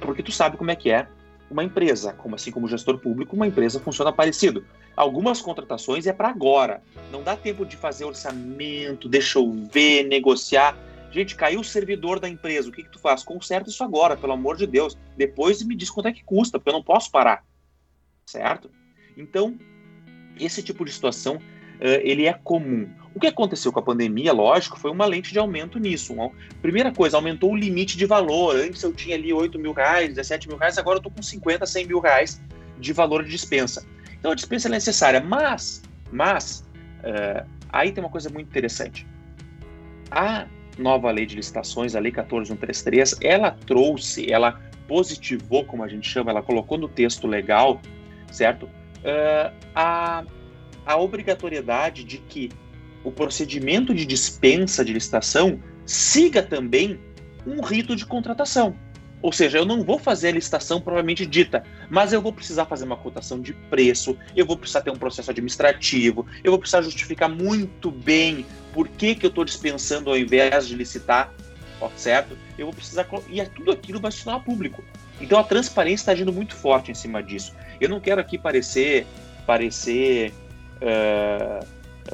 Porque 0.00 0.22
tu 0.22 0.32
sabe 0.32 0.56
como 0.56 0.70
é 0.70 0.76
que 0.76 0.90
é 0.90 1.06
uma 1.50 1.62
empresa, 1.62 2.14
como 2.14 2.34
assim 2.34 2.50
como 2.50 2.66
gestor 2.66 2.96
público, 2.96 3.36
uma 3.36 3.46
empresa 3.46 3.78
funciona 3.78 4.10
parecido. 4.10 4.64
Algumas 4.96 5.42
contratações 5.42 6.06
é 6.06 6.14
para 6.14 6.30
agora. 6.30 6.82
Não 7.10 7.22
dá 7.22 7.36
tempo 7.36 7.66
de 7.66 7.76
fazer 7.76 8.06
orçamento, 8.06 9.06
deixa 9.06 9.38
eu 9.38 9.52
ver, 9.70 10.04
negociar. 10.04 10.78
Gente, 11.10 11.36
caiu 11.36 11.60
o 11.60 11.64
servidor 11.64 12.18
da 12.18 12.26
empresa, 12.26 12.70
o 12.70 12.72
que, 12.72 12.84
que 12.84 12.90
tu 12.90 12.98
faz? 12.98 13.22
Conserta 13.22 13.68
isso 13.68 13.84
agora, 13.84 14.16
pelo 14.16 14.32
amor 14.32 14.56
de 14.56 14.66
Deus. 14.66 14.96
Depois 15.14 15.62
me 15.62 15.76
diz 15.76 15.90
quanto 15.90 16.08
é 16.08 16.12
que 16.12 16.24
custa, 16.24 16.58
porque 16.58 16.70
eu 16.70 16.74
não 16.74 16.82
posso 16.82 17.10
parar 17.10 17.44
certo? 18.32 18.70
Então, 19.16 19.58
esse 20.40 20.62
tipo 20.62 20.84
de 20.84 20.92
situação 20.92 21.36
uh, 21.36 22.00
ele 22.02 22.26
é 22.26 22.32
comum. 22.32 22.88
O 23.14 23.20
que 23.20 23.26
aconteceu 23.26 23.70
com 23.70 23.78
a 23.78 23.82
pandemia, 23.82 24.32
lógico, 24.32 24.78
foi 24.78 24.90
uma 24.90 25.04
lente 25.04 25.32
de 25.32 25.38
aumento 25.38 25.78
nisso. 25.78 26.14
Uma, 26.14 26.30
primeira 26.62 26.90
coisa, 26.90 27.18
aumentou 27.18 27.52
o 27.52 27.56
limite 27.56 27.96
de 27.96 28.06
valor. 28.06 28.56
Antes 28.56 28.82
eu 28.82 28.92
tinha 28.92 29.14
ali 29.14 29.32
8 29.32 29.58
mil 29.58 29.72
reais, 29.72 30.08
17 30.08 30.48
mil 30.48 30.56
reais, 30.56 30.78
agora 30.78 30.96
eu 30.96 31.00
estou 31.00 31.12
com 31.12 31.22
50, 31.22 31.66
100 31.66 31.86
mil 31.86 32.00
reais 32.00 32.40
de 32.78 32.92
valor 32.92 33.22
de 33.22 33.30
dispensa. 33.30 33.84
Então 34.18 34.32
a 34.32 34.34
dispensa 34.34 34.68
é 34.68 34.70
necessária, 34.70 35.20
mas, 35.20 35.82
mas 36.10 36.64
uh, 37.00 37.46
aí 37.68 37.92
tem 37.92 38.02
uma 38.02 38.10
coisa 38.10 38.30
muito 38.30 38.48
interessante. 38.48 39.06
A 40.10 40.46
nova 40.78 41.10
lei 41.10 41.26
de 41.26 41.36
licitações, 41.36 41.94
a 41.94 42.00
lei 42.00 42.12
14133, 42.12 43.16
ela 43.20 43.50
trouxe, 43.66 44.32
ela 44.32 44.58
positivou, 44.88 45.64
como 45.64 45.82
a 45.82 45.88
gente 45.88 46.08
chama, 46.08 46.30
ela 46.30 46.42
colocou 46.42 46.78
no 46.78 46.88
texto 46.88 47.26
legal 47.26 47.80
certo? 48.32 48.64
Uh, 48.64 49.54
a, 49.74 50.24
a 50.86 50.96
obrigatoriedade 50.96 52.04
de 52.04 52.18
que 52.18 52.50
o 53.04 53.10
procedimento 53.10 53.94
de 53.94 54.04
dispensa 54.04 54.84
de 54.84 54.92
licitação 54.92 55.60
siga 55.84 56.42
também 56.42 57.00
um 57.46 57.60
rito 57.60 57.96
de 57.96 58.06
contratação. 58.06 58.76
Ou 59.20 59.30
seja, 59.30 59.58
eu 59.58 59.64
não 59.64 59.84
vou 59.84 60.00
fazer 60.00 60.28
a 60.28 60.32
licitação 60.32 60.80
provavelmente 60.80 61.24
dita, 61.24 61.62
mas 61.88 62.12
eu 62.12 62.20
vou 62.20 62.32
precisar 62.32 62.66
fazer 62.66 62.84
uma 62.84 62.96
cotação 62.96 63.40
de 63.40 63.52
preço, 63.52 64.18
eu 64.34 64.44
vou 64.44 64.56
precisar 64.56 64.80
ter 64.80 64.90
um 64.90 64.96
processo 64.96 65.30
administrativo, 65.30 66.26
eu 66.42 66.50
vou 66.50 66.58
precisar 66.58 66.82
justificar 66.82 67.28
muito 67.28 67.90
bem 67.90 68.44
por 68.72 68.88
que, 68.88 69.14
que 69.14 69.24
eu 69.24 69.28
estou 69.28 69.44
dispensando 69.44 70.10
ao 70.10 70.16
invés 70.16 70.66
de 70.66 70.74
licitar, 70.74 71.32
certo? 71.96 72.36
Eu 72.58 72.66
vou 72.66 72.74
precisar. 72.74 73.06
E 73.28 73.40
é 73.40 73.44
tudo 73.44 73.70
aquilo 73.70 74.00
vai 74.00 74.10
se 74.10 74.24
tornar 74.24 74.40
público. 74.40 74.82
Então 75.20 75.38
a 75.38 75.44
transparência 75.44 76.02
está 76.02 76.12
agindo 76.12 76.32
muito 76.32 76.54
forte 76.54 76.90
em 76.90 76.94
cima 76.94 77.22
disso. 77.22 77.54
Eu 77.80 77.88
não 77.88 78.00
quero 78.00 78.20
aqui 78.20 78.38
parecer 78.38 79.06
parecer 79.46 80.32
uh, 80.80 81.66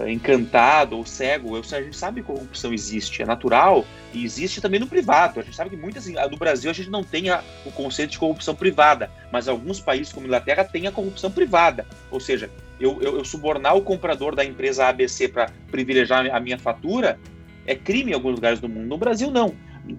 encantado 0.06 0.96
ou 0.96 1.06
cego. 1.06 1.56
Eu, 1.56 1.62
a 1.72 1.82
gente 1.82 1.96
sabe 1.96 2.20
que 2.20 2.26
corrupção 2.26 2.72
existe, 2.72 3.22
é 3.22 3.26
natural 3.26 3.84
e 4.12 4.24
existe 4.24 4.60
também 4.60 4.80
no 4.80 4.86
privado. 4.86 5.40
A 5.40 5.42
gente 5.42 5.56
sabe 5.56 5.70
que 5.70 5.76
muitas 5.76 6.06
no 6.06 6.36
Brasil 6.36 6.70
a 6.70 6.74
gente 6.74 6.90
não 6.90 7.02
tem 7.02 7.30
a, 7.30 7.42
o 7.64 7.72
conceito 7.72 8.10
de 8.10 8.18
corrupção 8.18 8.54
privada, 8.54 9.10
mas 9.32 9.48
alguns 9.48 9.80
países 9.80 10.12
como 10.12 10.26
a 10.26 10.28
Inglaterra 10.28 10.64
têm 10.64 10.86
a 10.86 10.92
corrupção 10.92 11.30
privada. 11.30 11.86
Ou 12.10 12.20
seja, 12.20 12.50
eu, 12.80 13.00
eu, 13.00 13.18
eu 13.18 13.24
subornar 13.24 13.76
o 13.76 13.82
comprador 13.82 14.34
da 14.34 14.44
empresa 14.44 14.86
ABC 14.86 15.28
para 15.28 15.50
privilegiar 15.70 16.26
a 16.34 16.40
minha 16.40 16.58
fatura 16.58 17.18
é 17.66 17.74
crime 17.74 18.12
em 18.12 18.14
alguns 18.14 18.34
lugares 18.34 18.60
do 18.60 18.68
mundo. 18.68 18.86
No 18.86 18.98
Brasil 18.98 19.30
não. 19.30 19.54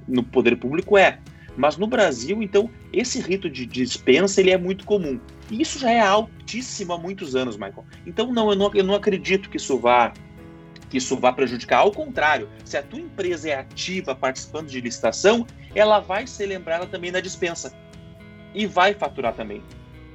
No 0.08 0.24
poder 0.24 0.56
público 0.56 0.98
é. 0.98 1.20
Mas 1.60 1.76
no 1.76 1.88
Brasil, 1.88 2.42
então, 2.42 2.70
esse 2.94 3.20
rito 3.20 3.50
de 3.50 3.66
dispensa 3.66 4.40
ele 4.40 4.50
é 4.50 4.58
muito 4.58 4.86
comum. 4.86 5.20
E 5.52 5.62
isso 5.62 5.78
já 5.78 5.92
é 5.92 6.00
altíssimo 6.00 6.94
há 6.94 6.98
muitos 6.98 7.36
anos, 7.36 7.58
Michael. 7.58 7.84
Então, 8.08 8.32
não 8.32 8.50
eu, 8.50 8.56
não, 8.56 8.72
eu 8.74 8.84
não 8.86 8.96
acredito 8.96 9.50
que 9.50 9.58
isso 9.58 9.78
vá 9.78 10.14
que 10.90 10.98
isso 10.98 11.18
vá 11.18 11.34
prejudicar. 11.34 11.80
Ao 11.80 11.92
contrário, 11.92 12.48
se 12.64 12.78
a 12.78 12.82
tua 12.82 13.02
empresa 13.02 13.50
é 13.50 13.56
ativa 13.56 14.16
participando 14.16 14.68
de 14.70 14.80
licitação, 14.80 15.46
ela 15.76 16.00
vai 16.00 16.26
ser 16.26 16.46
lembrada 16.46 16.88
também 16.88 17.12
da 17.12 17.20
dispensa. 17.20 17.74
E 18.56 18.66
vai 18.66 18.94
faturar 18.94 19.34
também. 19.36 19.62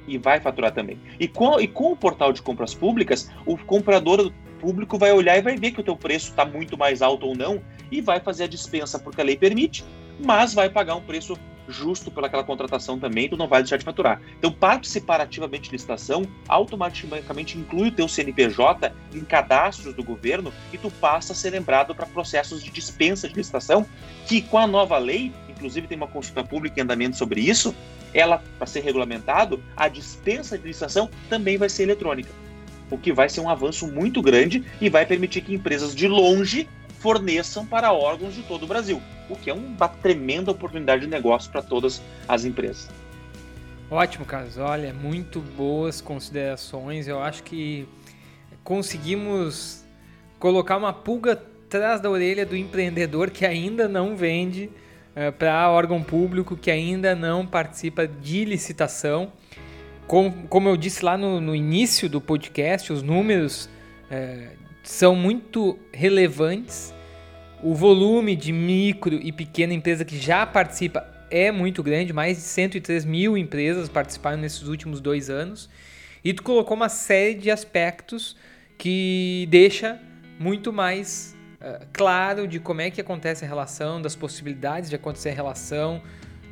E 0.07 0.17
vai 0.17 0.39
faturar 0.39 0.73
também. 0.73 0.99
E 1.19 1.27
com, 1.27 1.59
e 1.59 1.67
com 1.67 1.91
o 1.91 1.95
portal 1.95 2.33
de 2.33 2.41
compras 2.41 2.73
públicas, 2.73 3.29
o 3.45 3.55
comprador 3.55 4.33
público 4.59 4.97
vai 4.97 5.11
olhar 5.11 5.37
e 5.37 5.43
vai 5.43 5.55
ver 5.55 5.71
que 5.71 5.79
o 5.79 5.83
teu 5.83 5.95
preço 5.95 6.31
está 6.31 6.43
muito 6.43 6.75
mais 6.75 7.03
alto 7.03 7.27
ou 7.27 7.35
não 7.35 7.61
e 7.91 8.01
vai 8.01 8.19
fazer 8.19 8.45
a 8.45 8.47
dispensa 8.47 8.97
porque 8.97 9.21
a 9.21 9.23
lei 9.23 9.37
permite 9.37 9.85
mas 10.19 10.53
vai 10.53 10.69
pagar 10.69 10.95
um 10.95 11.01
preço 11.01 11.37
justo 11.67 12.11
pelaquela 12.11 12.43
contratação 12.43 12.99
também, 12.99 13.29
tu 13.29 13.37
não 13.37 13.47
vai 13.47 13.61
deixar 13.61 13.77
de 13.77 13.85
faturar. 13.85 14.21
Então, 14.37 14.51
participar 14.51 15.19
ativamente 15.21 15.63
de 15.63 15.71
licitação 15.71 16.23
automaticamente 16.47 17.57
inclui 17.57 17.89
o 17.89 17.91
teu 17.91 18.07
CNPJ 18.07 18.93
em 19.13 19.21
cadastros 19.21 19.93
do 19.93 20.03
governo 20.03 20.53
e 20.71 20.77
tu 20.77 20.91
passa 20.91 21.33
a 21.33 21.35
ser 21.35 21.51
lembrado 21.51 21.95
para 21.95 22.05
processos 22.05 22.63
de 22.63 22.71
dispensa 22.71 23.27
de 23.27 23.35
licitação, 23.35 23.85
que 24.27 24.41
com 24.41 24.57
a 24.57 24.67
nova 24.67 24.97
lei, 24.97 25.33
inclusive 25.49 25.87
tem 25.87 25.97
uma 25.97 26.07
consulta 26.07 26.43
pública 26.43 26.79
em 26.79 26.83
andamento 26.83 27.17
sobre 27.17 27.41
isso, 27.41 27.75
ela, 28.13 28.41
para 28.57 28.67
ser 28.67 28.81
regulamentado, 28.81 29.61
a 29.75 29.89
dispensa 29.89 30.57
de 30.57 30.65
licitação 30.65 31.09
também 31.29 31.57
vai 31.57 31.67
ser 31.67 31.83
eletrônica. 31.83 32.29
O 32.89 32.97
que 32.97 33.11
vai 33.11 33.27
ser 33.27 33.41
um 33.41 33.49
avanço 33.49 33.87
muito 33.87 34.21
grande 34.21 34.63
e 34.79 34.89
vai 34.89 35.05
permitir 35.05 35.41
que 35.41 35.53
empresas 35.53 35.93
de 35.93 36.07
longe 36.07 36.69
forneçam 36.99 37.65
para 37.65 37.91
órgãos 37.91 38.33
de 38.33 38.43
todo 38.43 38.63
o 38.63 38.67
Brasil, 38.67 39.01
o 39.29 39.35
que 39.35 39.49
é 39.49 39.53
uma 39.53 39.87
tremenda 39.87 40.51
oportunidade 40.51 41.01
de 41.01 41.07
negócio 41.07 41.51
para 41.51 41.61
todas 41.61 42.01
as 42.27 42.45
empresas. 42.45 42.89
Ótimo, 43.89 44.25
Carlos. 44.25 44.57
Olha, 44.57 44.93
muito 44.93 45.39
boas 45.39 46.01
considerações. 46.01 47.07
Eu 47.07 47.21
acho 47.21 47.43
que 47.43 47.87
conseguimos 48.63 49.85
colocar 50.39 50.77
uma 50.77 50.91
pulga 50.91 51.33
atrás 51.33 52.01
da 52.01 52.09
orelha 52.09 52.45
do 52.45 52.55
empreendedor 52.55 53.29
que 53.29 53.45
ainda 53.45 53.87
não 53.87 54.15
vende 54.15 54.71
uh, 55.15 55.31
para 55.33 55.69
órgão 55.69 56.01
público, 56.01 56.57
que 56.57 56.71
ainda 56.71 57.15
não 57.15 57.45
participa 57.45 58.07
de 58.07 58.43
licitação. 58.43 59.31
Como, 60.07 60.47
como 60.47 60.69
eu 60.69 60.77
disse 60.77 61.05
lá 61.05 61.17
no, 61.17 61.39
no 61.39 61.55
início 61.55 62.09
do 62.09 62.19
podcast, 62.19 62.91
os 62.91 63.03
números 63.03 63.69
uh, 64.09 64.64
são 64.85 65.15
muito 65.15 65.77
relevantes 65.91 66.93
o 67.63 67.73
volume 67.73 68.35
de 68.35 68.51
micro 68.51 69.15
e 69.15 69.31
pequena 69.31 69.73
empresa 69.73 70.05
que 70.05 70.17
já 70.19 70.45
participa 70.45 71.03
é 71.31 71.51
muito 71.51 71.81
grande, 71.81 72.13
mais 72.13 72.37
de 72.37 72.43
103 72.43 73.03
mil 73.05 73.35
empresas 73.35 73.89
participaram 73.89 74.37
nesses 74.37 74.67
últimos 74.67 75.01
dois 75.01 75.29
anos. 75.29 75.67
E 76.23 76.31
tu 76.31 76.43
colocou 76.43 76.77
uma 76.77 76.89
série 76.89 77.33
de 77.33 77.49
aspectos 77.49 78.35
que 78.77 79.47
deixa 79.49 79.99
muito 80.39 80.71
mais 80.71 81.35
uh, 81.59 81.85
claro 81.91 82.47
de 82.47 82.59
como 82.59 82.81
é 82.81 82.91
que 82.91 83.01
acontece 83.01 83.43
a 83.43 83.47
relação, 83.47 83.99
das 83.99 84.15
possibilidades 84.15 84.89
de 84.89 84.95
acontecer 84.95 85.29
a 85.29 85.33
relação 85.33 86.01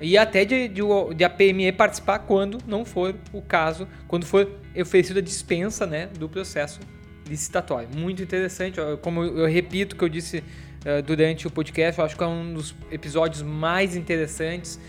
e 0.01 0.17
até 0.17 0.43
de, 0.43 0.67
de, 0.67 0.81
de 1.15 1.23
a 1.23 1.29
PME 1.29 1.71
participar 1.73 2.19
quando 2.19 2.57
não 2.65 2.83
for 2.83 3.15
o 3.31 3.41
caso, 3.41 3.87
quando 4.07 4.25
for 4.25 4.49
oferecida 4.75 5.21
dispensa 5.21 5.85
né, 5.85 6.07
do 6.17 6.27
processo 6.27 6.79
licitatório. 7.27 7.89
Muito 7.95 8.21
interessante, 8.21 8.79
como 9.01 9.23
eu 9.23 9.47
repito 9.47 9.95
que 9.95 10.03
eu 10.03 10.09
disse 10.09 10.39
uh, 10.39 11.01
durante 11.05 11.47
o 11.47 11.51
podcast, 11.51 11.99
eu 11.99 12.05
acho 12.05 12.15
que 12.15 12.23
é 12.23 12.27
um 12.27 12.53
dos 12.53 12.75
episódios 12.91 13.41
mais 13.41 13.95
interessantes 13.95 14.79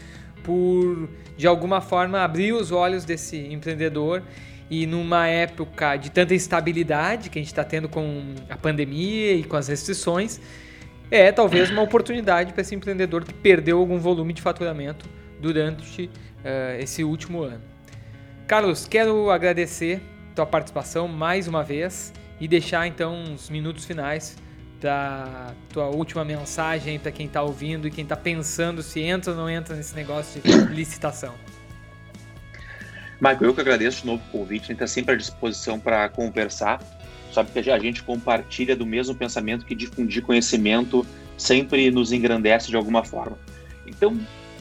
por, 0.43 1.09
de 1.37 1.47
alguma 1.47 1.81
forma, 1.81 2.21
abrir 2.21 2.53
os 2.53 2.71
olhos 2.71 3.05
desse 3.05 3.37
empreendedor 3.37 4.23
e 4.71 4.87
numa 4.87 5.27
época 5.27 5.97
de 5.97 6.11
tanta 6.11 6.35
instabilidade 6.35 7.31
que 7.31 7.39
a 7.39 7.43
gente 7.43 7.51
está 7.51 7.65
tendo 7.65 7.89
com 7.89 8.35
a 8.49 8.57
pandemia 8.57 9.33
e 9.33 9.45
com 9.45 9.57
as 9.57 9.69
restrições, 9.69 10.41
é 11.11 11.31
talvez 11.31 11.71
uma 11.71 11.83
oportunidade 11.83 12.53
para 12.53 12.63
esse 12.63 12.75
empreendedor 12.75 13.25
que 13.25 13.33
perdeu 13.33 13.79
algum 13.79 13.99
volume 13.99 14.33
de 14.33 14.43
faturamento 14.43 15.07
durante 15.41 16.07
uh, 16.07 16.81
esse 16.81 17.05
último 17.05 17.43
ano. 17.43 17.63
Carlos, 18.47 18.87
quero 18.87 19.31
agradecer 19.31 20.01
tua 20.35 20.47
participação 20.47 21.07
mais 21.07 21.47
uma 21.47 21.63
vez 21.63 22.13
e 22.41 22.49
deixar 22.49 22.87
então 22.87 23.15
uns 23.15 23.49
minutos 23.49 23.85
finais 23.85 24.37
da 24.81 25.55
tua 25.73 25.87
última 25.87 26.25
mensagem 26.25 26.99
para 26.99 27.11
quem 27.11 27.27
está 27.27 27.43
ouvindo 27.43 27.89
e 27.89 27.91
quem 27.91 28.03
está 28.03 28.17
pensando 28.17 28.83
se 28.83 29.01
entra 29.01 29.31
ou 29.33 29.37
não 29.37 29.49
entra 29.49 29.75
nesse 29.75 29.95
negócio 29.95 30.43
de 30.43 30.51
licitação. 30.75 31.35
Michael, 33.21 33.45
eu 33.45 33.55
que 33.55 33.61
agradeço 33.61 34.03
de 34.03 34.07
novo 34.09 34.23
o 34.29 34.31
convite, 34.31 34.65
a 34.65 34.67
gente 34.67 34.75
está 34.75 34.87
sempre 34.87 35.15
à 35.15 35.17
disposição 35.17 35.81
para 35.81 36.09
conversar. 36.09 36.83
Sabe 37.33 37.51
que 37.51 37.71
a 37.71 37.79
gente 37.79 38.03
compartilha 38.03 38.77
do 38.77 38.85
mesmo 38.85 39.15
pensamento 39.15 39.65
que 39.65 39.75
difundir 39.75 40.23
conhecimento 40.23 41.07
sempre 41.37 41.91
nos 41.91 42.13
engrandece 42.13 42.69
de 42.69 42.77
alguma 42.77 43.03
forma. 43.03 43.39
Então, 43.87 44.17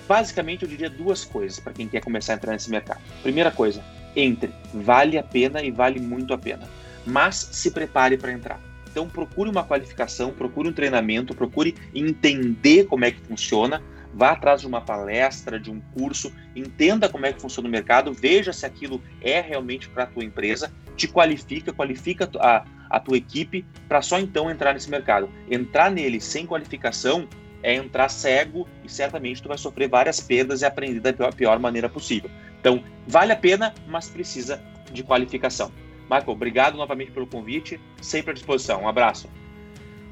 basicamente, 0.07 0.63
eu 0.63 0.69
diria 0.69 0.89
duas 0.89 1.25
coisas 1.25 1.59
para 1.59 1.73
quem 1.73 1.87
quer 1.87 2.01
começar 2.01 2.33
a 2.33 2.35
entrar 2.35 2.53
nesse 2.53 2.69
mercado. 2.69 2.99
Primeira 3.21 3.51
coisa, 3.51 3.83
entre. 4.15 4.51
Vale 4.73 5.17
a 5.17 5.23
pena 5.23 5.61
e 5.61 5.69
vale 5.69 5.99
muito 5.99 6.33
a 6.33 6.37
pena. 6.37 6.67
Mas 7.05 7.49
se 7.51 7.71
prepare 7.71 8.17
para 8.17 8.31
entrar. 8.31 8.59
Então, 8.89 9.07
procure 9.07 9.49
uma 9.49 9.63
qualificação, 9.63 10.31
procure 10.31 10.69
um 10.69 10.73
treinamento, 10.73 11.33
procure 11.33 11.75
entender 11.93 12.85
como 12.85 13.05
é 13.05 13.11
que 13.11 13.19
funciona 13.21 13.81
vá 14.13 14.31
atrás 14.31 14.61
de 14.61 14.67
uma 14.67 14.79
palestra, 14.79 15.59
de 15.59 15.71
um 15.71 15.81
curso, 15.97 16.31
entenda 16.55 17.09
como 17.09 17.25
é 17.25 17.33
que 17.33 17.41
funciona 17.41 17.67
o 17.67 17.71
mercado, 17.71 18.13
veja 18.13 18.53
se 18.53 18.65
aquilo 18.65 19.01
é 19.21 19.41
realmente 19.41 19.89
para 19.89 20.03
a 20.03 20.07
tua 20.07 20.23
empresa, 20.23 20.71
te 20.95 21.07
qualifica, 21.07 21.73
qualifica 21.73 22.29
a, 22.39 22.63
a 22.89 22.99
tua 22.99 23.17
equipe 23.17 23.65
para 23.87 24.01
só 24.01 24.19
então 24.19 24.51
entrar 24.51 24.73
nesse 24.73 24.89
mercado. 24.89 25.27
Entrar 25.49 25.89
nele 25.89 26.21
sem 26.21 26.45
qualificação 26.45 27.27
é 27.63 27.73
entrar 27.73 28.09
cego 28.09 28.67
e 28.83 28.89
certamente 28.89 29.41
tu 29.41 29.47
vai 29.47 29.57
sofrer 29.57 29.89
várias 29.89 30.19
perdas 30.19 30.61
e 30.61 30.65
aprender 30.65 30.99
da 30.99 31.13
pior, 31.13 31.33
pior 31.33 31.59
maneira 31.59 31.89
possível. 31.89 32.29
Então, 32.59 32.83
vale 33.07 33.31
a 33.31 33.35
pena, 33.35 33.73
mas 33.87 34.09
precisa 34.09 34.61
de 34.91 35.03
qualificação. 35.03 35.71
Michael, 36.03 36.29
obrigado 36.29 36.77
novamente 36.77 37.11
pelo 37.11 37.25
convite, 37.25 37.79
sempre 38.01 38.31
à 38.31 38.33
disposição. 38.33 38.83
Um 38.83 38.87
abraço. 38.87 39.29